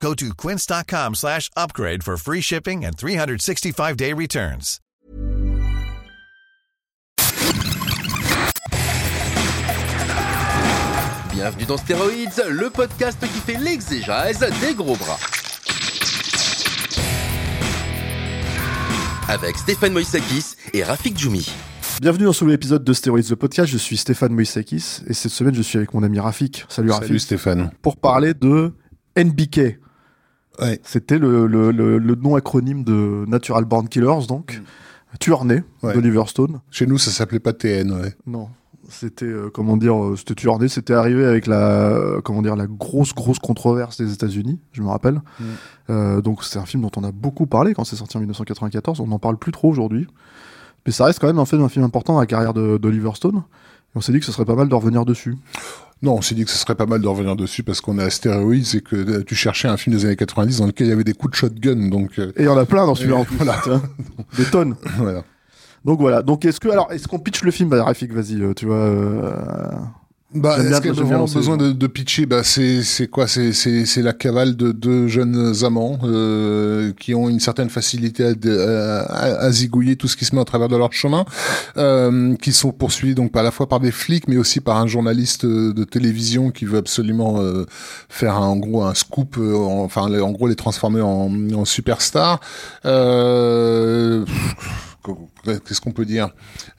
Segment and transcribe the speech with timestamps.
[0.00, 4.78] Go to quince.com slash upgrade for free shipping and 365-day returns.
[11.32, 15.18] Bienvenue dans Stéroïdes, le podcast qui fait l'exégèse des gros bras.
[19.28, 21.50] Avec Stéphane Moïsakis et Rafik Djoumi.
[22.00, 23.70] Bienvenue dans ce nouvel épisode de Steroids the Podcast.
[23.72, 26.64] Je suis Stéphane Moïsakis et cette semaine je suis avec mon ami Rafik.
[26.68, 27.08] Salut Rafik.
[27.08, 27.70] Salut Stéphane.
[27.82, 28.72] Pour parler de
[29.16, 29.78] NBK.
[30.60, 30.80] Ouais.
[30.84, 34.60] C'était le, le, le, le nom acronyme de Natural Born Killers, donc.
[35.20, 35.94] Tueur né Ouais.
[35.94, 36.60] d'Oliver Stone.
[36.70, 38.14] Chez nous, ça s'appelait pas TN, ouais.
[38.26, 38.48] Non.
[38.88, 40.68] C'était, euh, comment dire, euh, c'était tueur né.
[40.68, 44.88] C'était arrivé avec la, euh, comment dire, la grosse, grosse controverse des États-Unis, je me
[44.88, 45.22] rappelle.
[45.40, 45.44] Mm.
[45.90, 49.00] Euh, donc, c'est un film dont on a beaucoup parlé quand c'est sorti en 1994.
[49.00, 50.06] On n'en parle plus trop aujourd'hui.
[50.84, 53.38] Mais ça reste quand même en fait un film important dans la carrière d'Oliver Stone.
[53.38, 55.36] Et on s'est dit que ce serait pas mal de revenir dessus.
[56.02, 58.02] Non, on s'est dit que ce serait pas mal de revenir dessus parce qu'on est
[58.02, 60.90] à stéroïdes et que euh, tu cherchais un film des années 90 dans lequel il
[60.90, 62.94] y avait des coups de shotgun, donc euh, Et il y en a plein dans
[62.94, 63.36] celui-là en plus.
[63.36, 63.60] voilà.
[64.36, 64.76] Des tonnes.
[64.98, 65.24] voilà.
[65.86, 66.22] Donc voilà.
[66.22, 68.76] Donc est-ce que alors est-ce qu'on pitch le film bah, Rafik, vas-y, euh, tu vois.
[68.76, 69.70] euh,
[70.36, 72.26] Bah, est-ce vraiment lancer, besoin de, de pitcher?
[72.26, 73.26] Bah, c'est quoi?
[73.26, 78.30] C'est la cavale de deux jeunes amants euh, qui ont une certaine facilité à,
[79.00, 81.24] à, à- zigouiller tout ce qui se met au travers de leur chemin,
[81.76, 84.86] euh, qui sont poursuivis donc à la fois par des flics, mais aussi par un
[84.86, 87.64] journaliste euh, de télévision qui veut absolument euh,
[88.08, 91.64] faire un- en gros un scoop, euh, en- enfin en gros les transformer en, en
[91.64, 92.40] superstar.
[95.66, 96.28] Qu'est-ce qu'on peut dire?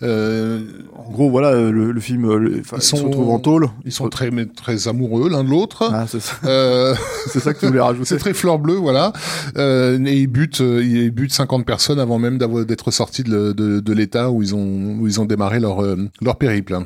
[0.04, 0.62] Euh,
[0.96, 3.70] En gros, voilà, le, le film, euh, le- Ils ils, se sont- retrouvent en tôle.
[3.86, 5.90] Ils sont très très amoureux l'un de l'autre.
[5.94, 6.94] Ah, c'est ça, Euh,
[7.28, 8.06] c'est ça que tu voulais rajouter.
[8.06, 9.14] c'est très fleur bleue, voilà.
[9.58, 13.94] Et ils butent, ils butent 50 personnes avant même d'être sortis de, le- de, de
[13.94, 15.82] l'état où ils ont où ils ont démarré leur
[16.22, 16.78] leur périple.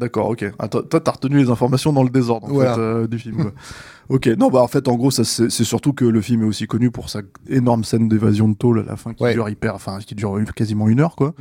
[0.00, 0.44] D'accord, ok.
[0.58, 2.74] Attends, toi, t'as retenu les informations dans le désordre en Voilà.
[2.74, 3.36] fait, euh, du film.
[3.36, 3.52] quoi.
[4.08, 6.66] ok, non, bah en fait, en gros, ça, c'est surtout que le film est aussi
[6.66, 9.34] connu pour sa énorme scène d'évasion de tôle à la fin qui Ouais.
[9.34, 11.34] dure hyper, enfin, qui dure quasiment une heure, quoi.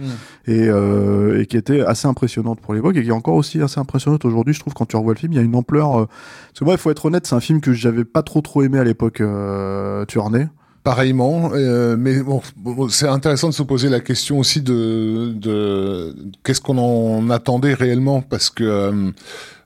[0.46, 3.80] Et, euh, et qui était assez impressionnante pour l'époque et qui est encore aussi assez
[3.80, 5.32] impressionnante aujourd'hui, je trouve, quand tu revois le film.
[5.34, 5.96] Il y a une ampleur.
[5.98, 8.42] euh, Parce que moi, il faut être honnête, c'est un film que j'avais pas trop
[8.42, 10.50] trop aimé à l'époque, euh, Tuernay.
[10.84, 12.42] Pareillement, euh, mais bon,
[12.90, 18.22] c'est intéressant de se poser la question aussi de, de qu'est-ce qu'on en attendait réellement,
[18.22, 19.12] parce que euh,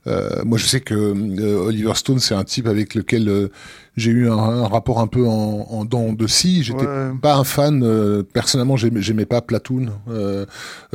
[0.05, 3.47] moi je sais que euh, Oliver Stone c'est un type avec lequel euh,
[3.95, 6.63] j'ai eu un, un rapport un peu en, en dents de scie.
[6.63, 7.11] J'étais Ouais.
[7.21, 9.87] pas un fan euh, personnellement, j'aimais, j'aimais pas Platoon.
[10.09, 10.45] Euh,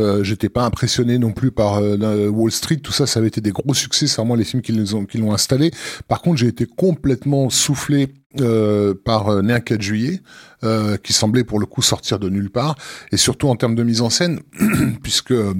[0.01, 2.79] euh, j'étais pas impressionné non plus par euh, Wall Street.
[2.79, 4.09] Tout ça, ça avait été des gros succès.
[4.09, 5.71] C'est vraiment les films qui les ont qui l'ont installé.
[6.09, 8.09] Par contre, j'ai été complètement soufflé
[8.41, 10.21] euh, par euh, Né un 4 juillet,
[10.65, 12.75] euh, qui semblait pour le coup sortir de nulle part,
[13.13, 14.41] et surtout en termes de mise en scène,
[15.03, 15.55] puisque euh,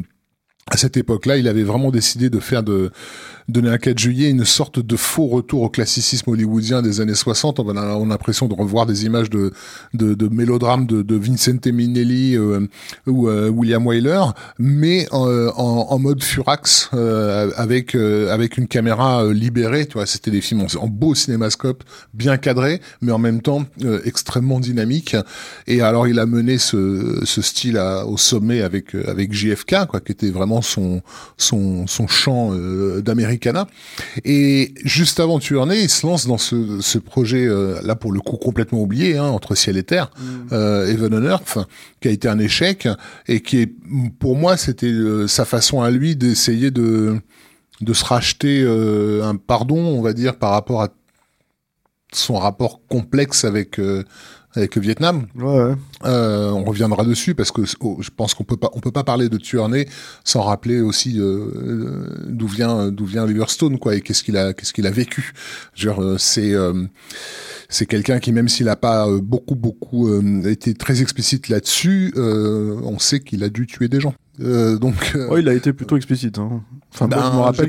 [0.71, 2.91] à cette époque-là, il avait vraiment décidé de faire de
[3.49, 7.61] donner un 4 juillet une sorte de faux retour au classicisme hollywoodien des années 60.
[7.61, 9.53] On a, on a l'impression de revoir des images de,
[9.95, 12.67] de, de mélodrames de, de Vincente Minnelli euh,
[13.07, 14.23] ou euh, William Wyler,
[14.59, 19.87] mais en, en, mode furax euh, avec euh, avec une caméra euh, libérée.
[19.87, 21.85] Tu vois, c'était des films en, beau cinémascope,
[22.15, 25.17] bien cadrés, mais en même temps euh, extrêmement dynamiques.
[25.67, 30.01] Et alors, il a mené ce, ce style à- au sommet avec avec JFK, quoi,
[30.01, 31.03] qui était vraiment son
[31.37, 33.01] son son chant euh,
[34.25, 38.21] Et juste avant Tuernay, il se lance dans ce, ce projet euh, là pour le
[38.21, 40.11] coup complètement oublié, hein, entre ciel et terre,
[40.53, 41.59] euh, Heaven on Earth,
[42.01, 42.89] qui a été un échec
[43.27, 43.73] et qui est
[44.19, 44.93] pour moi c'était
[45.27, 47.21] sa façon à lui d'essayer de
[47.81, 50.89] de se racheter euh, un pardon, on va dire, par rapport à
[52.13, 54.05] son rapport complexe avec euh,
[54.59, 55.27] avec le Vietnam.
[55.37, 55.75] Ouais, ouais.
[56.05, 59.05] Euh, on reviendra dessus parce que oh, je pense qu'on peut pas on peut pas
[59.05, 59.87] parler de Tuernay
[60.25, 64.37] sans rappeler aussi euh, euh, d'où vient d'où vient Oliver Stone quoi et qu'est-ce qu'il
[64.37, 65.33] a qu'est-ce qu'il a vécu.
[65.75, 66.85] Genre euh, c'est euh,
[67.69, 72.13] c'est quelqu'un qui même s'il a pas euh, beaucoup beaucoup euh, été très explicite là-dessus,
[72.17, 74.15] euh, on sait qu'il a dû tuer des gens.
[74.41, 76.39] Euh, donc euh, Ouais, il a été plutôt explicite.
[76.39, 76.63] Hein.
[76.95, 77.69] Enfin, moi, ben, je me rappelle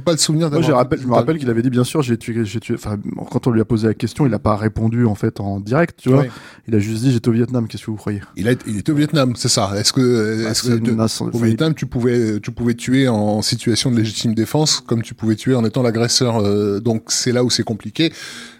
[0.00, 2.44] pas, souvenir Moi, je, rappelle, je me rappelle qu'il avait dit, bien sûr, j'ai tué,
[2.44, 2.74] j'ai tué.
[2.74, 2.96] Enfin,
[3.30, 5.98] quand on lui a posé la question, il n'a pas répondu en fait en direct,
[6.02, 6.26] tu vois.
[6.66, 7.66] Il a juste dit, j'étais au Vietnam.
[7.66, 8.20] Qu'est-ce que vous croyez?
[8.36, 9.72] Il, a, il était au Vietnam, c'est ça.
[9.76, 13.90] Est-ce que, Bah, est-ce nation- au enfin, Vietnam, tu pouvais, tu pouvais tuer en situation
[13.90, 16.38] de légitime défense, comme tu pouvais tuer en étant l'agresseur.
[16.44, 18.12] euh, donc c'est là où c'est compliqué.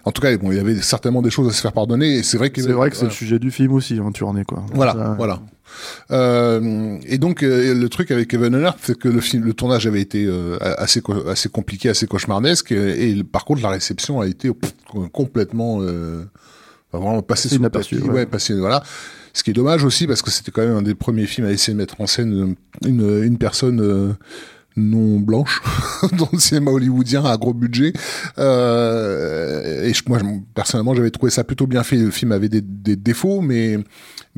[0.05, 2.17] En tout cas, bon, il y avait certainement des choses à se faire pardonner.
[2.17, 4.43] Et c'est vrai que C'est vrai que c'est le sujet du film aussi, hein, Tuernay,
[4.45, 4.65] quoi.
[4.73, 5.39] Voilà, Ça, voilà.
[6.11, 9.87] Euh, et donc euh, le truc avec Kevin Hunter, c'est que le film, le tournage
[9.87, 14.51] avait été euh, assez assez compliqué, assez cauchemardesque, et, par contre la réception a été
[15.11, 15.79] complètement
[16.91, 17.97] vraiment passé sous inaperçu.
[17.99, 18.25] Ouais.
[18.25, 18.83] passé voilà.
[19.33, 21.51] Ce qui est dommage aussi parce que c'était quand même un des premiers films à
[21.51, 24.15] essayer de mettre en scène une, une personne
[24.79, 25.61] non blanche
[26.17, 27.93] dans le cinéma hollywoodien à gros budget.
[28.37, 30.19] Euh, et je, moi,
[30.55, 31.97] personnellement, j'avais trouvé ça plutôt bien fait.
[31.97, 33.77] Le film avait des, des défauts, mais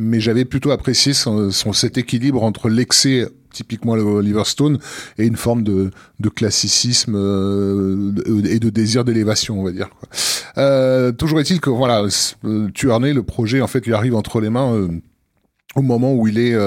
[0.02, 4.80] mais j'avais plutôt apprécié son, cet équilibre entre l'excès typiquement le Stone
[5.18, 8.14] et une forme de, de classicisme euh,
[8.46, 9.90] et de désir d'élévation on va dire.
[10.58, 12.06] Euh, toujours est-il que voilà
[12.46, 14.90] euh, Tuerney le projet en fait lui arrive entre les mains
[15.76, 16.58] au moment où il est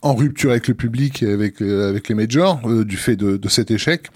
[0.00, 3.70] en rupture avec le public et avec, avec les majors du fait de, de cet
[3.70, 4.08] échec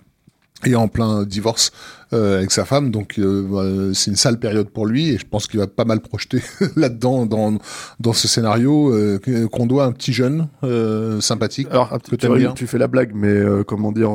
[0.65, 1.73] et en plein divorce
[2.13, 5.47] euh, avec sa femme, donc euh, c'est une sale période pour lui et je pense
[5.47, 6.41] qu'il va pas mal projeter
[6.77, 7.59] là-dedans dans
[8.01, 9.19] dans ce scénario euh,
[9.49, 11.69] qu'on doit à un petit jeune euh, sympathique.
[11.71, 12.53] Alors que tu, bien.
[12.53, 14.11] tu fais la blague, mais euh, comment dire,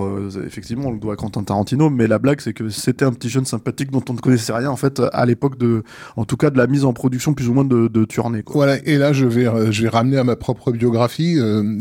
[0.46, 3.30] effectivement on le doit à Quentin Tarantino, mais la blague c'est que c'était un petit
[3.30, 5.84] jeune sympathique dont on ne connaissait rien en fait à l'époque de,
[6.16, 8.44] en tout cas de la mise en production plus ou moins de, de Tuerney.
[8.44, 8.54] Quoi.
[8.54, 11.38] Voilà, et là je vais je vais ramener à ma propre biographie.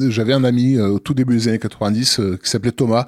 [0.09, 3.07] J'avais un ami au tout début des années 90 qui s'appelait Thomas,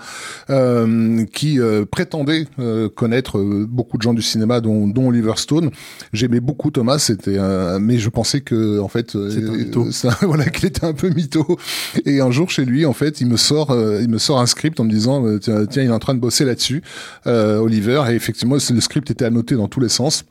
[1.32, 1.58] qui
[1.90, 2.46] prétendait
[2.94, 5.70] connaître euh, beaucoup de gens du cinéma, dont, dont Oliver Stone.
[6.12, 7.38] J'aimais beaucoup Thomas, c'était,
[7.80, 11.58] mais je pensais que en fait, euh, ça, voilà, qu'il était un peu mytho.
[12.04, 14.46] Et un jour chez lui, en fait, il me sort, euh, il me sort un
[14.46, 16.82] script en me disant, tiens, tiens, il est en train de bosser là-dessus,
[17.26, 18.04] Oliver.
[18.10, 20.24] Et effectivement, le script était annoté dans tous les sens.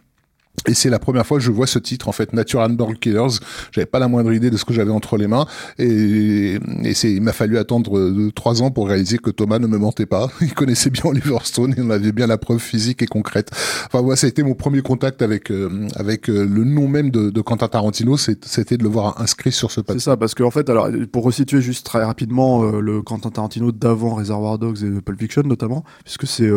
[0.67, 3.39] Et c'est la première fois que je vois ce titre en fait, Natural Born Killers.
[3.71, 5.45] J'avais pas la moindre idée de ce que j'avais entre les mains,
[5.79, 9.67] et, et c'est, il m'a fallu attendre euh, trois ans pour réaliser que Thomas ne
[9.67, 10.29] me mentait pas.
[10.41, 13.49] Il connaissait bien Oliver Stone, et on avait bien la preuve physique et concrète.
[13.87, 17.09] Enfin voilà, ça a été mon premier contact avec euh, avec euh, le nom même
[17.09, 19.99] de, de Quentin Tarantino, c'était de le voir inscrit sur ce papier.
[19.99, 24.15] C'est ça, parce qu'en fait, alors pour resituer juste très rapidement le Quentin Tarantino d'avant
[24.15, 26.49] Reservoir Dogs et Pulp Fiction notamment, puisque c'est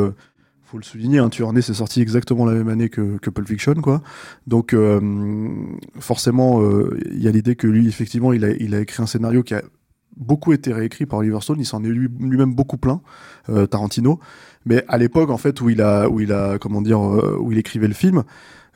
[0.75, 1.31] faut le souligner, hein,
[1.61, 4.03] c'est sorti exactement la même année que, que Pulp Fiction, quoi.
[4.49, 5.01] Donc euh,
[6.01, 9.07] forcément, il euh, y a l'idée que lui, effectivement, il a, il a écrit un
[9.07, 9.63] scénario qui a
[10.17, 11.61] beaucoup été réécrit par Oliver Stone.
[11.61, 13.03] Il s'en est lui-même beaucoup plein,
[13.51, 14.19] euh, Tarantino.
[14.67, 17.59] Mais à l'époque, en fait, où il a, où il a, comment dire, où il
[17.59, 18.25] écrivait le film.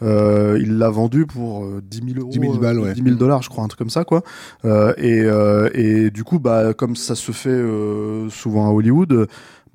[0.00, 2.94] Euh, il l'a vendu pour 10 000 euros, 10 000, balles, ouais.
[2.94, 4.22] 10 000 dollars, je crois, un truc comme ça, quoi.
[4.98, 5.26] et,
[5.74, 7.60] et du coup, bah, comme ça se fait
[8.30, 9.26] souvent à Hollywood,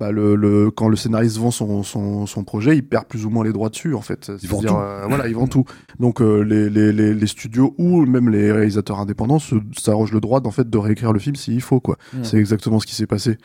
[0.04, 3.30] bah, le, le, quand le scénariste vend son, son, son, projet, il perd plus ou
[3.30, 4.30] moins les droits dessus, en fait.
[4.42, 4.74] Ils vendent tout.
[4.74, 5.64] Euh, voilà, ils vendent tout.
[5.98, 9.38] Donc euh, les, les, les, les, studios ou même les réalisateurs indépendants
[9.78, 11.96] s'arrogent le droit, en fait, de réécrire le film s'il faut, quoi.
[12.12, 12.18] Mmh.
[12.22, 13.38] C'est exactement ce qui s'est passé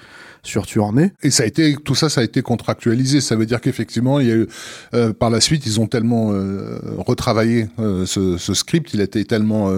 [0.43, 1.11] sur Tuernay.
[1.21, 3.21] Et ça a été, tout ça, ça a été contractualisé.
[3.21, 4.47] Ça veut dire qu'effectivement, il y a eu,
[4.93, 9.03] euh, par la suite, ils ont tellement euh, retravaillé euh, ce, ce, script, il a
[9.03, 9.69] été tellement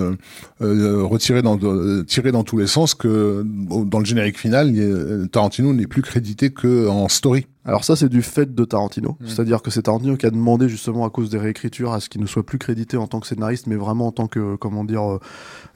[0.59, 1.57] retiré dans,
[2.03, 4.73] tiré dans tous les sens que dans le générique final,
[5.31, 7.45] Tarantino n'est plus crédité que en story.
[7.63, 9.17] Alors ça, c'est du fait de Tarantino.
[9.19, 9.27] Mmh.
[9.27, 12.19] C'est-à-dire que c'est Tarantino qui a demandé justement à cause des réécritures à ce qu'il
[12.19, 15.03] ne soit plus crédité en tant que scénariste, mais vraiment en tant que, comment dire,
[15.03, 15.19] euh,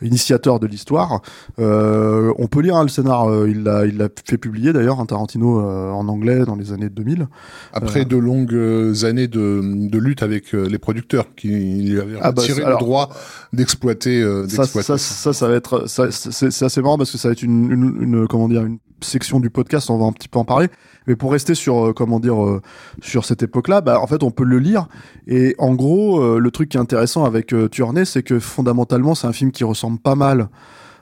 [0.01, 1.21] initiateur de l'histoire.
[1.59, 4.99] Euh, on peut lire hein, le scénar, euh, il l'a il l'a fait publier d'ailleurs,
[4.99, 7.27] hein, Tarantino en anglais dans les années 2000.
[7.71, 8.55] Après de longues
[9.03, 13.09] années de, de lutte avec les producteurs qui lui avaient ah bah, retiré le droit
[13.53, 14.23] d'exploiter.
[14.49, 17.71] ça, ça, ça, ça, va être, c'est assez marrant parce que ça va être une,
[17.71, 20.67] une, une comment dire, une section du podcast, on va un petit peu en parler.
[21.07, 22.61] Mais pour rester sur, euh, comment dire, euh,
[23.01, 24.87] sur cette époque-là, bah, en fait, on peut le lire.
[25.27, 29.15] Et en gros, euh, le truc qui est intéressant avec euh, Tuernay, c'est que fondamentalement,
[29.15, 30.49] c'est un film qui ressemble pas mal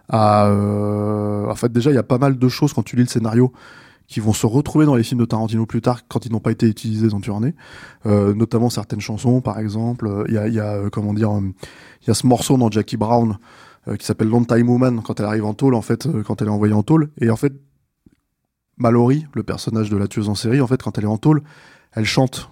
[0.10, 0.50] à.
[0.50, 3.54] en fait, déjà, il y a pas mal de choses quand tu lis le scénario
[4.08, 6.52] qui vont se retrouver dans les films de Tarantino plus tard quand ils n'ont pas
[6.52, 7.56] été utilisés dans Tuernay,
[8.06, 10.26] euh, notamment certaines chansons par exemple.
[10.28, 13.38] Il y a, y a comment dire, il y a ce morceau dans Jackie Brown
[13.88, 16.48] euh, qui s'appelle Long Time Woman quand elle arrive en tôle en fait, quand elle
[16.48, 17.10] est envoyée en tôle.
[17.20, 17.54] Et en fait,
[18.84, 21.42] Mallory, le personnage de la tueuse en série, en fait, quand elle est en tôle,
[21.94, 22.52] elle chante.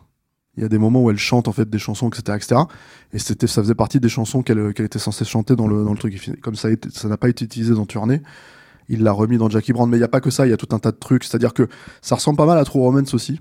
[0.58, 2.62] Il y a des moments où elle chante en fait des chansons, etc., etc.
[3.14, 5.92] Et c'était, ça faisait partie des chansons qu'elle qu'elle était censée chanter dans le dans
[5.92, 6.40] le truc.
[6.42, 8.22] Comme ça, ça n'a pas été utilisé dans Tournée,
[8.90, 9.90] il l'a remis dans Jackie Brown.
[9.90, 11.24] Mais il y a pas que ça, il y a tout un tas de trucs.
[11.24, 11.68] C'est-à-dire que
[12.02, 13.40] ça ressemble pas mal à True Romance aussi.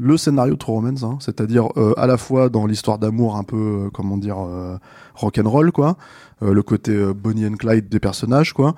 [0.00, 3.42] Le scénario de True Romance, hein, c'est-à-dire euh, à la fois dans l'histoire d'amour un
[3.42, 4.76] peu, euh, comment dire, euh,
[5.14, 5.96] rock and roll, quoi,
[6.42, 8.76] euh, le côté Bonnie and Clyde des personnages, quoi.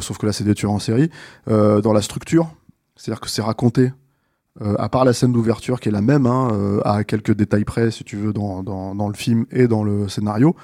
[0.00, 1.10] Sauf que là, c'est des tueurs en série.
[1.46, 2.48] dans la structure,
[2.98, 3.92] c'est-à-dire que c'est raconté,
[4.60, 7.64] euh, à part la scène d'ouverture qui est la même, hein, euh, à quelques détails
[7.64, 10.56] près, si tu veux, dans, dans, dans, le film et dans le scénario.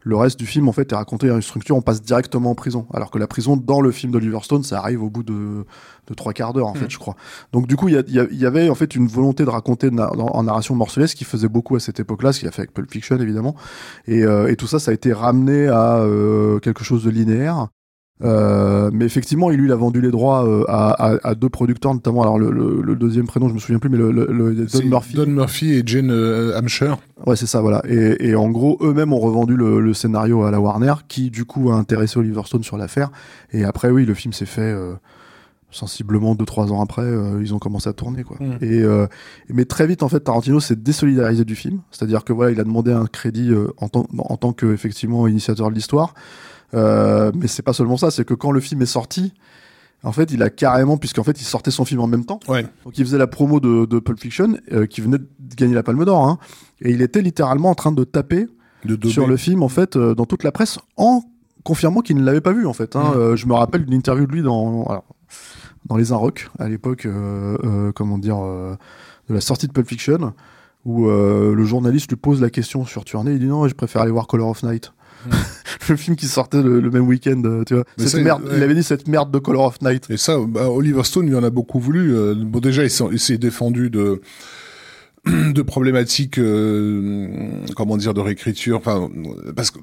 [0.00, 2.54] Le reste du film, en fait, est raconté à une structure, on passe directement en
[2.54, 2.86] prison.
[2.92, 5.64] Alors que la prison, dans le film d'Oliver Stone, ça arrive au bout de,
[6.06, 6.78] de trois quarts d'heure, en mmh.
[6.78, 7.16] fait, je crois.
[7.52, 10.12] Donc, du coup, il y, y, y, avait, en fait, une volonté de raconter na
[10.12, 12.72] en narration morcelée, ce qui faisait beaucoup à cette époque-là, ce qu'il a fait avec
[12.72, 13.56] Pulp Fiction, évidemment.
[14.06, 17.68] Et, euh, et, tout ça, ça a été ramené à euh, quelque chose de linéaire
[18.24, 21.50] Euh, mais effectivement, il lui il a vendu les droits euh, à, à, à, deux
[21.50, 24.54] producteurs, notamment alors le, le, le, deuxième prénom, je me souviens plus, mais le, le
[24.54, 25.14] Don Murphy.
[25.14, 26.96] Don Murphy et Jane euh, Hampshire.
[27.26, 27.82] Ouais, c'est ça, voilà.
[27.88, 31.70] Et, et en gros, eux-mêmes ont revendu le, scénario à la Warner, qui du coup
[31.70, 33.10] a intéressé Oliver Stone sur l'affaire.
[33.52, 34.62] Et après, oui, le film s'est fait.
[34.62, 34.94] Euh,
[35.72, 38.64] sensiblement deux trois ans après euh, ils ont commencé à tourner quoi mm.
[38.64, 38.82] et
[39.52, 42.64] mais très vite en fait Tarantino s'est désolidarisé du film c'est-à-dire que voilà il a
[42.64, 46.14] demandé un crédit en tant en tant que effectivement initiateur de l'histoire
[46.74, 49.32] euh, mais c'est pas seulement ça, c'est que quand le film est sorti,
[50.02, 52.40] en fait, il a carrément, puisqu'en fait, il sortait son film en même temps.
[52.48, 52.62] Ouais.
[52.84, 55.82] Donc, il faisait la promo de, de Pulp Fiction, euh, qui venait de gagner la
[55.82, 56.38] Palme d'Or, hein,
[56.80, 58.46] et il était littéralement en train de taper
[58.84, 61.22] de sur le film, en fait, euh, dans toute la presse, en
[61.64, 62.94] confirmant qu'il ne l'avait pas vu, en fait.
[62.94, 63.14] Hein.
[63.16, 63.36] Mm.
[63.36, 65.04] je me rappelle d'une interview de lui dans, alors,
[65.86, 67.08] dans les Inrocks, à l'époque,
[67.96, 70.34] comment dire, de la sortie de Pulp Fiction,
[70.84, 74.12] où le journaliste lui pose la question sur Tournée, il dit non, je préfère aller
[74.12, 74.92] voir Color of Night.
[75.88, 77.84] le film qui sortait le, même week-end, euh, tu vois.
[77.98, 80.06] Cette merde, Il avait dit cette merde de Color of Night.
[80.10, 82.14] Et ça, bah, Oliver Stone, il en a beaucoup voulu.
[82.14, 84.20] Euh, bon, déjà, il s'est défendu de
[85.52, 87.26] de problématiques, euh,
[87.74, 88.76] comment dire, de réécriture.
[88.76, 89.10] Enfin,
[89.56, 89.78] parce que,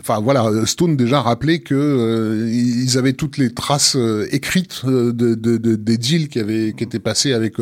[0.00, 5.12] enfin voilà, Stone déjà rappelé que euh, ils avaient toutes les traces euh, écrites de,
[5.12, 7.56] de, de, des deals qui avaient qui étaient passés avec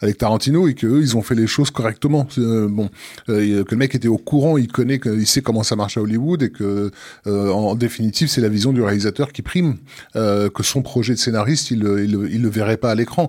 [0.00, 2.26] avec Tarantino et que eux, ils ont fait les choses correctement.
[2.36, 2.90] bon,
[3.26, 6.42] que le mec était au courant, il connaît, il sait comment ça marche à Hollywood
[6.42, 6.90] et que
[7.26, 9.76] en, définitive, c'est la vision du réalisateur qui prime.
[10.14, 13.28] que son projet de scénariste, il, il, il le verrait pas à l'écran.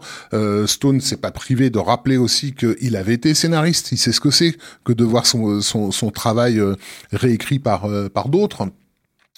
[0.66, 4.32] Stone s'est pas privé de rappeler aussi qu'il avait été scénariste, il sait ce que
[4.32, 6.76] c'est que de voir son, travail euh,
[7.12, 8.70] réécrit par, euh, par d'autres.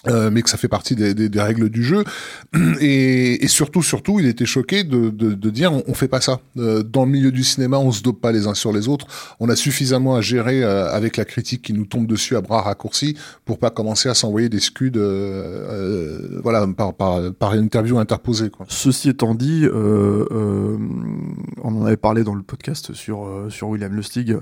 [0.08, 2.02] Euh, mais que ça fait partie des, des, des règles du jeu.
[2.80, 6.20] Et, et, surtout, surtout, il était choqué de, de, de dire on, on, fait pas
[6.20, 6.40] ça.
[6.56, 9.06] Euh, dans le milieu du cinéma, on se dope pas les uns sur les autres.
[9.38, 12.62] On a suffisamment à gérer euh, avec la critique qui nous tombe dessus à bras
[12.62, 17.98] raccourcis pour pas commencer à s'envoyer des scuds, euh, voilà, par, par, par une interview
[17.98, 18.50] interposée.
[18.50, 18.66] Quoi.
[18.68, 24.36] Ceci étant dit, on en avait parlé dans le podcast sur sur William Lustig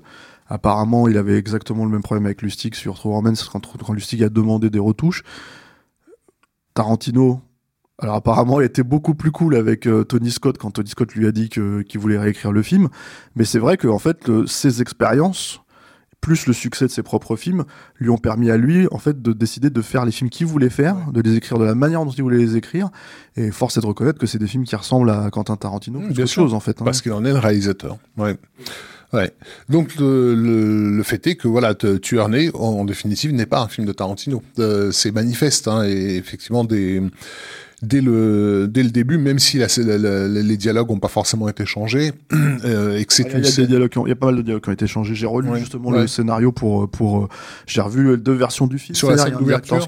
[0.51, 4.23] Apparemment, il avait exactement le même problème avec Lustig sur True Romance quand, quand Lustig
[4.23, 5.23] a demandé des retouches.
[6.75, 7.41] Tarantino,
[7.99, 11.27] alors apparemment, il était beaucoup plus cool avec euh, Tony Scott quand Tony Scott lui
[11.27, 12.89] a dit qu'il voulait réécrire le film.
[13.37, 15.61] Mais c'est vrai que en fait, ses expériences
[16.21, 17.65] plus le succès de ses propres films
[17.97, 20.71] lui ont permis à lui en fait de décider de faire les films qu'il voulait
[20.71, 22.91] faire, de les écrire de la manière dont il voulait les écrire.
[23.37, 26.27] Et force est de reconnaître que c'est des films qui ressemblent à Quentin Tarantino, mmh,
[26.27, 26.81] chose en fait.
[26.81, 26.85] Hein.
[26.85, 27.97] Parce qu'il en est le réalisateur.
[28.17, 28.37] Ouais.
[29.13, 29.33] Ouais.
[29.69, 33.69] Donc le, le, le, fait est que voilà, Tueur né, en, définitive, n'est pas un
[33.69, 34.43] film de Tarantino.
[34.59, 37.03] Euh, c'est manifeste, hein, et effectivement des
[37.83, 41.65] dès le dès le début, même si la, la, les dialogues n'ont pas forcément été
[41.67, 42.13] changés,
[42.65, 44.37] euh, et que c'est ah, il y a des dialogues, il y a pas mal
[44.37, 45.15] de dialogues qui ont été changés.
[45.15, 47.29] J'ai relu justement le scénario pour pour
[47.67, 48.95] j'ai revu deux versions du film.
[48.95, 49.87] Sur la scène d'ouverture.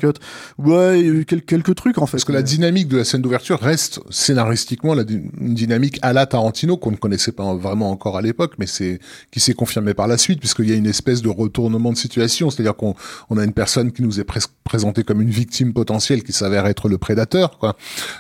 [0.59, 2.13] Ouais, il y a eu quelques, quelques trucs en fait.
[2.13, 6.27] Parce que la dynamique de la scène d'ouverture reste scénaristiquement la une dynamique à la
[6.27, 10.07] Tarantino qu'on ne connaissait pas vraiment encore à l'époque, mais c'est qui s'est confirmé par
[10.07, 12.95] la suite puisqu'il y a une espèce de retournement de situation, c'est-à-dire qu'on
[13.31, 16.67] on a une personne qui nous est presque présentée comme une victime potentielle qui s'avère
[16.67, 17.77] être le prédateur, quoi.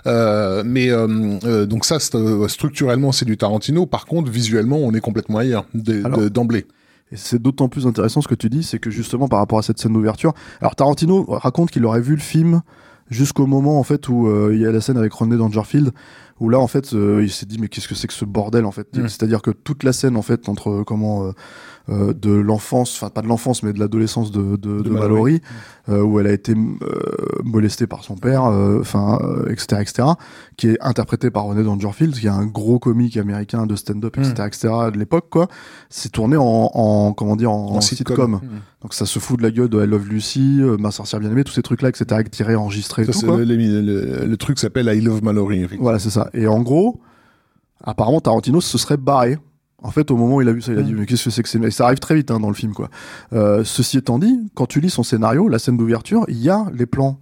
[0.07, 3.87] Euh, mais euh, euh, donc ça, structurellement, c'est du Tarantino.
[3.87, 6.66] Par contre, visuellement, on est complètement ailleurs d'emblée.
[7.11, 9.62] Et c'est d'autant plus intéressant ce que tu dis, c'est que justement par rapport à
[9.62, 12.62] cette scène d'ouverture, alors Tarantino raconte qu'il aurait vu le film
[13.11, 15.90] jusqu'au moment en fait où il y a la scène avec Rodney Dangerfield
[16.42, 18.72] où là en fait il s'est dit mais qu'est-ce que c'est que ce bordel en
[18.72, 18.96] fait?
[18.96, 19.08] Mm.
[19.08, 21.32] c'est-à-dire que toute la scène en fait entre comment
[21.88, 25.40] euh, de l'enfance, enfin pas de l'enfance, mais de l'adolescence de, de, de, Mallory,
[25.88, 26.87] euh, où elle a été euh,
[27.42, 29.18] molestée par son père, enfin,
[29.50, 30.08] etc., etc.,
[30.56, 34.34] qui est interprété par René Dangerfield, qui est un gros comique américain de stand-up, etc.,
[34.38, 34.46] hmm.
[34.46, 35.49] etc., de l'époque, quoi.
[35.90, 38.40] C'est tourné en, en, comment dire, en, sitcom.
[38.80, 41.42] Donc ça se fout de la gueule de I Love Lucy, Ma sorcière bien aimée,
[41.42, 43.06] tous ces trucs-là, etc., tirés, enregistrés.
[43.06, 45.66] tout, le, le, le, truc s'appelle I Love Mallory.
[45.80, 46.30] Voilà, c'est ça.
[46.35, 47.01] Et en gros,
[47.83, 49.39] apparemment Tarantino se serait barré
[49.83, 50.99] en fait, au moment où il a vu ça, il a dit mm.
[50.99, 52.89] mais qu'est-ce que c'est que c'est Ça arrive très vite hein, dans le film, quoi.
[53.33, 56.67] Euh, ceci étant dit, quand tu lis son scénario, la scène d'ouverture, il y a
[56.73, 57.19] les plans.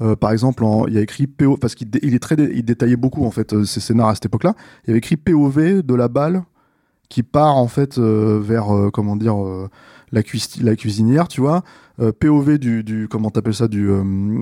[0.00, 2.96] Euh, par exemple, il y a écrit PO parce qu'il il est très, il détaillait
[2.96, 4.54] beaucoup en fait euh, ses scénars à cette époque-là.
[4.84, 6.42] Il y avait écrit POV de la balle
[7.08, 9.36] qui part en fait vers comment dire
[10.14, 10.22] la,
[10.62, 11.62] la cuisinière, tu vois.
[11.98, 13.88] POV du, du comment t'appelles ça du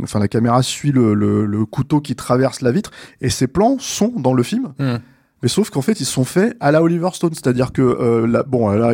[0.03, 4.13] enfin la caméra suit le, le, couteau qui traverse la vitre et ces plans sont
[4.17, 4.73] dans le film.
[4.79, 4.97] Mm.
[5.43, 7.35] Mais sauf qu'en fait, ils sont faits à la Oliver Stone.
[7.35, 8.93] C'est-à-dire que, euh, bon, là,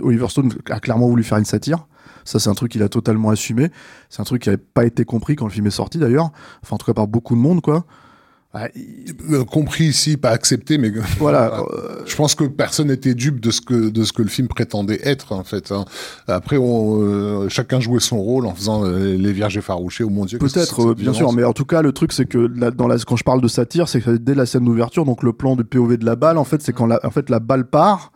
[0.00, 1.88] Oliver Stone a clairement voulu faire une satire.
[2.24, 3.70] Ça, c'est un truc qu'il a totalement assumé.
[4.08, 6.30] C'est un truc qui n'avait pas été compris quand le film est sorti, d'ailleurs.
[6.62, 7.84] Enfin, en tout cas, par beaucoup de monde, quoi.
[8.54, 11.52] Ah, il- Euh, compris ici, pas accepté, mais voilà.
[11.70, 14.48] Euh, je pense que personne n'était dupe de ce que de ce que le film
[14.48, 15.70] prétendait être en fait.
[15.70, 15.84] hein.
[16.28, 20.02] Après, on, euh, chacun jouait son rôle en faisant euh, les vierges effarouchées.
[20.04, 22.70] Oh mon dieu, Peut-être, bien sûr, mais en tout cas, le truc, c'est que là,
[22.70, 25.34] dans la, quand je parle de satire, c'est que dès la scène d'ouverture, donc le
[25.34, 27.66] plan du POV de la balle, en fait, c'est quand la, en fait, la balle
[27.68, 28.12] part.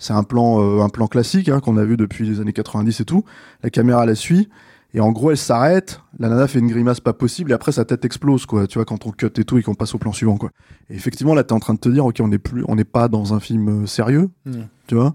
[0.00, 3.04] C'est un plan, un plan classique hein, qu'on a vu depuis les années 90 et
[3.04, 3.24] tout.
[3.64, 4.48] La caméra la suit
[4.94, 6.00] et en gros, elle s'arrête.
[6.18, 8.66] La nana fait une grimace pas possible et après sa tête explose, quoi.
[8.66, 10.50] Tu vois, quand on cut et tout et qu'on passe au plan suivant, quoi.
[10.90, 12.84] Et effectivement, là, t'es en train de te dire, ok, on n'est plus, on n'est
[12.84, 14.52] pas dans un film euh, sérieux, Mm.
[14.86, 15.14] tu vois.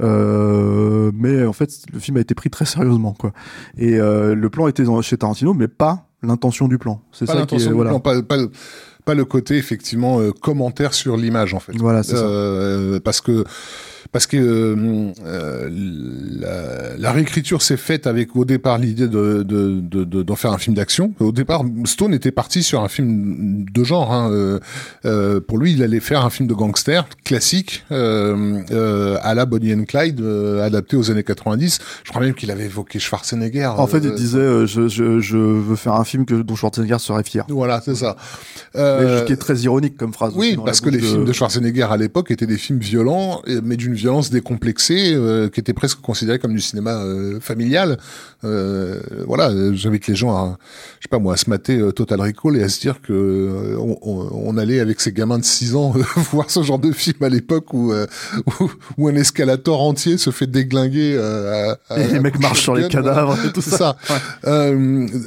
[0.00, 3.32] Euh, mais en fait, le film a été pris très sérieusement, quoi.
[3.76, 7.00] Et euh, le plan était dans- chez Tarantino, mais pas l'intention du plan.
[7.12, 7.90] C'est ça qui est, l'intention du voilà.
[7.90, 8.50] plan, pas, pas, le-
[9.04, 11.72] pas le côté effectivement euh, commentaire sur l'image en fait.
[11.76, 13.00] Voilà, c'est ça.
[13.04, 13.44] Parce que
[14.12, 15.68] parce que euh, euh,
[16.40, 20.52] la, la réécriture s'est faite avec au départ l'idée de de- de- de- d'en faire
[20.52, 21.12] un film d'action.
[21.20, 24.12] Au départ, Stone était parti sur un film de genre.
[24.12, 24.30] Hein.
[24.32, 24.58] Euh,
[25.04, 29.84] euh, pour lui, il allait faire un film de gangster classique à la Bonnie and
[29.84, 30.20] Clyde,
[30.62, 31.78] adapté aux années 90.
[32.04, 33.66] Je crois même qu'il avait évoqué Schwarzenegger.
[33.76, 37.22] En fait, il disait, je, je, je veux faire un film que, dont Schwarzenegger serait
[37.24, 37.44] fier.
[37.48, 38.16] Voilà, c'est ça.
[38.74, 38.80] Mais
[39.20, 40.32] ce qui est très ironique comme phrase.
[40.36, 43.94] Oui, parce que les films de Schwarzenegger à l'époque étaient des films violents, mais d'une
[43.98, 47.98] violence décomplexée, euh, qui était presque considérée comme du cinéma euh, familial.
[48.44, 50.58] Euh, voilà, j'invite les gens à,
[51.00, 53.76] je sais pas moi, à se mater euh, Total Recall et à se dire que
[53.78, 55.92] on, on- on allait avec ces gamins de 6 ans
[56.32, 60.46] voir ce genre de film à l'époque où, où où un escalator entier se fait
[60.46, 61.14] déglinguer.
[61.16, 63.96] euh, à- à- Et les mecs marchent sur les cadavres et tout ça.
[64.02, 64.72] ça.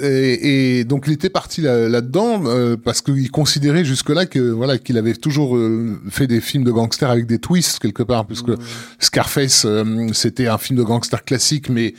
[0.02, 4.78] Et, et donc il était parti là- là-dedans euh, parce qu'il considérait jusque-là que voilà
[4.78, 8.50] qu'il avait toujours euh, fait des films de gangsters avec des twists quelque part, puisque
[8.52, 8.58] Mmh.
[9.00, 11.94] Scarface euh, c'était un film de gangster classique, mais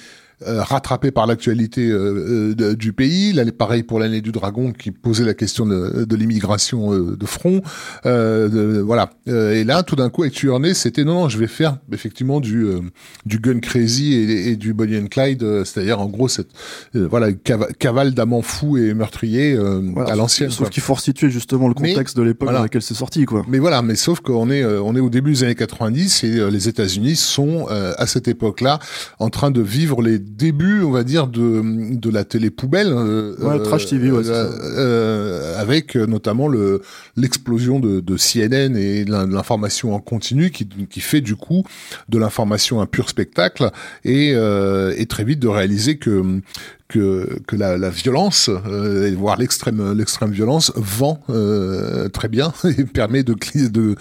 [0.47, 3.33] rattrapé par l'actualité euh, euh, de- du pays.
[3.33, 7.27] Là, pareil pour l'année du dragon qui posait la question de, de l'immigration euh, de
[7.27, 7.63] front.
[8.07, 9.11] Euh, de- voilà.
[9.29, 12.41] Euh, et là, tout d'un coup, avec Tuernay, c'était non, non, je vais faire effectivement
[12.41, 12.81] du euh,
[13.27, 16.49] du gun crazy et, et du Bonnie and Clyde, euh, c'est-à-dire en gros cette
[16.97, 20.51] euh, voilà cava- cavale d'amants fous et meurtriers euh, Voilà, à l'ancienne.
[20.51, 22.59] Sauf qu'il faut resituer justement le Mais, contexte de l'époque voilà.
[22.59, 23.45] dans laquelle c'est sorti, quoi.
[23.49, 26.38] Mais voilà, mais sauf qu'on est euh, on est au début des années 90 et
[26.38, 28.79] euh, les États-Unis sont euh, à cette époque-là
[29.19, 31.62] en train de vivre les débuts, on va dire, de
[31.97, 32.92] de la télé poubelle.
[32.92, 34.33] euh, Ouais, trash TV, ouais, ça.
[34.33, 36.81] euh, avec euh, notamment le
[37.16, 41.62] l'explosion de, de CNN et de l'information en continu qui qui fait du coup
[42.09, 43.71] de l'information un pur spectacle
[44.05, 46.40] et euh, et très vite de réaliser que
[46.88, 52.85] que, que la, la violence, euh, voire l'extrême l'extrême violence, vend euh, très bien et
[52.85, 53.35] permet de,
[53.71, 53.95] de,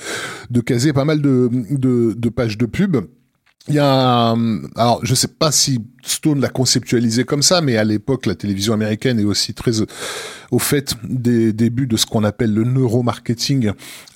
[0.50, 2.98] de caser pas mal de, de, de pages de pub.
[3.68, 7.78] Il y a, euh, alors je sais pas si Stone l'a conceptualisé comme ça, mais
[7.78, 9.86] à l'époque la télévision américaine est aussi très euh,
[10.52, 13.72] au fait des débuts de ce qu'on appelle le neuromarketing,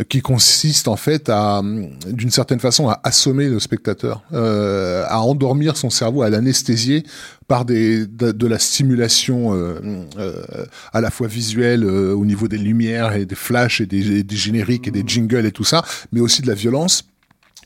[0.09, 5.21] qui consiste en fait à, euh, d'une certaine façon, à assommer le spectateur, euh, à
[5.21, 7.03] endormir son cerveau, à l'anesthésier
[7.47, 9.79] par des de, la stimulation euh,
[10.93, 14.91] à la fois visuelle au niveau des lumières et des flashs et des génériques et
[14.91, 17.05] des jingles et tout ça, mais aussi de la violence.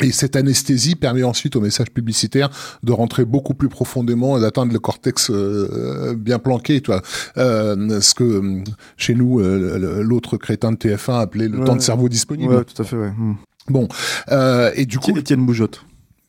[0.01, 2.49] Et cette anesthésie permet ensuite au message publicitaire
[2.83, 6.79] de rentrer beaucoup plus profondément et d'atteindre le cortex euh, bien planqué.
[6.81, 7.01] Tu vois.
[7.37, 8.63] Euh, ce que euh,
[8.95, 11.65] chez nous, euh, l'autre crétin de TF1 appelait le Ouais.
[11.65, 12.53] temps de cerveau disponible.
[12.53, 13.09] Ouais, tout à fait, ouais.
[13.11, 13.35] Hmm.
[13.67, 13.87] Bon,
[14.31, 15.83] euh, et du coup, Étienne Boujotte.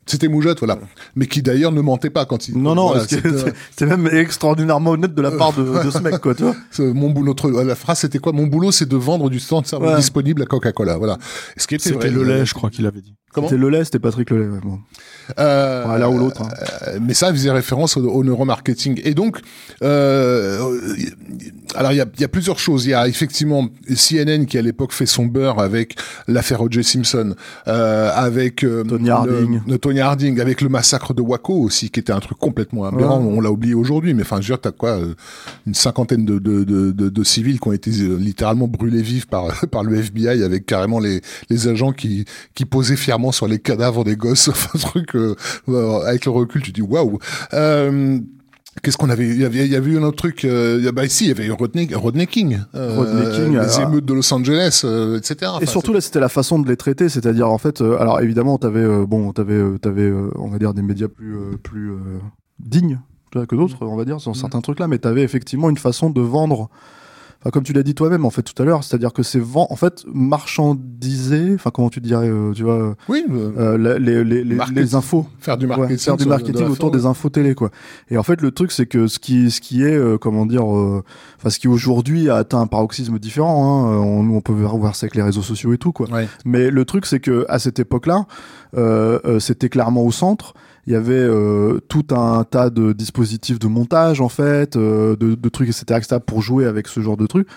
[0.05, 0.79] c'était Moujotte, voilà.
[1.15, 2.59] Mais qui d'ailleurs ne mentait pas quand il...
[2.61, 6.19] Non, non, voilà, c'était, euh, même extraordinairement honnête de la part de, de ce mec,
[6.19, 6.57] quoi, tu vois.
[6.73, 8.33] c'est mon boulot, notre- la phrase c'était quoi?
[8.33, 9.97] Mon boulot, c'est de vendre du temps de cerveau Ouais.
[9.97, 10.99] disponible à Coca-Cola.
[10.99, 11.17] Voilà.
[11.57, 13.15] Ce qui était, le euh, lait, je crois qu'il avait dit.
[13.33, 14.81] Comment C'était le lait, c'était Patrick Lelay, ouais, bon.
[15.39, 16.49] Euh, l'un ou l'autre, hein.
[16.89, 19.01] euh, mais ça faisait référence au, au neuromarketing.
[19.05, 19.39] Et donc,
[19.83, 20.59] euh,
[21.77, 22.87] alors il y a, il y a plusieurs choses.
[22.87, 26.83] Il y a effectivement CNN qui à l'époque fait son beurre avec l'affaire O.J.
[26.83, 27.35] Simpson,
[27.67, 29.61] avec Tony le- Harding.
[29.67, 33.21] le Tony Harding, avec le massacre de Waco aussi, qui était un truc complètement aberrant.
[33.21, 33.33] Ouais.
[33.37, 34.99] On l'a oublié aujourd'hui, mais enfin, je veux dire, t'as quoi,
[35.67, 39.47] une cinquantaine de, de, de, de, de civils qui ont été littéralement brûlés vifs par
[39.71, 44.05] par le FBI, avec carrément les les agents qui qui posaient fièrement sur les cadavres
[44.05, 44.49] des gosses.
[44.75, 45.35] Un truc euh,
[45.69, 47.19] euh, avec le recul, tu dis waouh.
[47.55, 48.19] Euh,
[48.83, 50.45] Qu'est-ce qu'on avait Il y avait, il y avait eu un autre truc.
[50.45, 54.05] Euh, bah ici, il y avait eu Rodney, Rodney King, euh, Rodney King, les émeutes
[54.05, 54.87] de Los Angeles,
[55.19, 55.53] etc.
[55.61, 58.87] Et surtout là, c'était la façon de les traiter, c'est-à-dire en fait, alors évidemment, t'avais
[59.07, 61.93] bon, t'avais, t'avais, on va dire des médias plus, plus
[62.61, 63.01] dignes
[63.33, 66.21] que d'autres, on va dire, sur certains trucs là, mais t'avais effectivement une façon de
[66.21, 66.69] vendre
[67.41, 69.67] enfin, comme tu l'as dit toi-même en fait tout à l'heure, c'est-à-dire que c'est vend,
[69.71, 74.45] en fait, marchandiser, enfin comment tu dirais, euh, tu vois, Oui, euh, euh, les, les,
[74.45, 75.27] les, les infos.
[75.39, 75.99] faire du Ouais, marketing.
[75.99, 77.71] faire du marketing de autour des infos télé quoi.
[78.11, 80.65] Et en fait le truc c'est que ce qui ce qui est euh, comment dire
[80.77, 81.03] euh,
[81.39, 84.77] enfin ce qui aujourd'hui a atteint un paroxysme différent hein, euh, on, on peut voir
[84.77, 86.09] voir ça avec les réseaux sociaux et tout quoi.
[86.11, 86.29] Ouais.
[86.45, 88.27] Mais le truc c'est que à cette époque-là
[88.77, 90.55] euh, euh, c'était clairement au centre
[90.87, 95.35] il y avait euh, tout un tas de dispositifs de montage en fait, euh, de,
[95.35, 96.17] de trucs etc., etc.
[96.25, 97.49] pour jouer avec ce genre de trucs.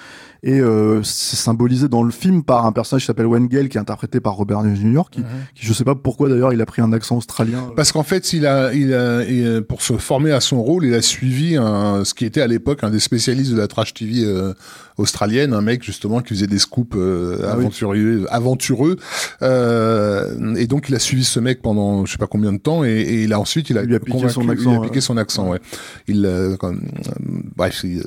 [0.46, 3.78] Et euh, c'est symbolisé dans le film par un personnage qui s'appelle Wayne Gale qui
[3.78, 5.04] est interprété par Robert Downey Jr.
[5.10, 5.26] Qui, Mhm.
[5.56, 7.72] qui je sais pas pourquoi d'ailleurs il a pris un accent australien.
[7.78, 10.84] Parce qu'en fait, il a, il a, il a- pour se former à son rôle,
[10.86, 13.94] il a suivi un, ce qui était à l'époque un des spécialistes de la trash
[13.94, 14.54] TV euh,
[14.98, 17.62] australienne, un mec justement qui faisait des scoops euh, Ah oui.
[17.62, 18.98] aventureux, aventureux.
[19.42, 22.84] Euh, et donc il a suivi ce mec pendant je sais pas combien de temps,
[22.84, 24.84] et, et il a ensuite il a Il lui a piqué son il accent, a
[24.84, 25.02] piqué ouais.
[25.02, 25.60] son accent, ouais.
[26.08, 27.12] Il, euh, comme- euh,
[27.56, 27.82] bref.
[27.84, 28.04] il, euh,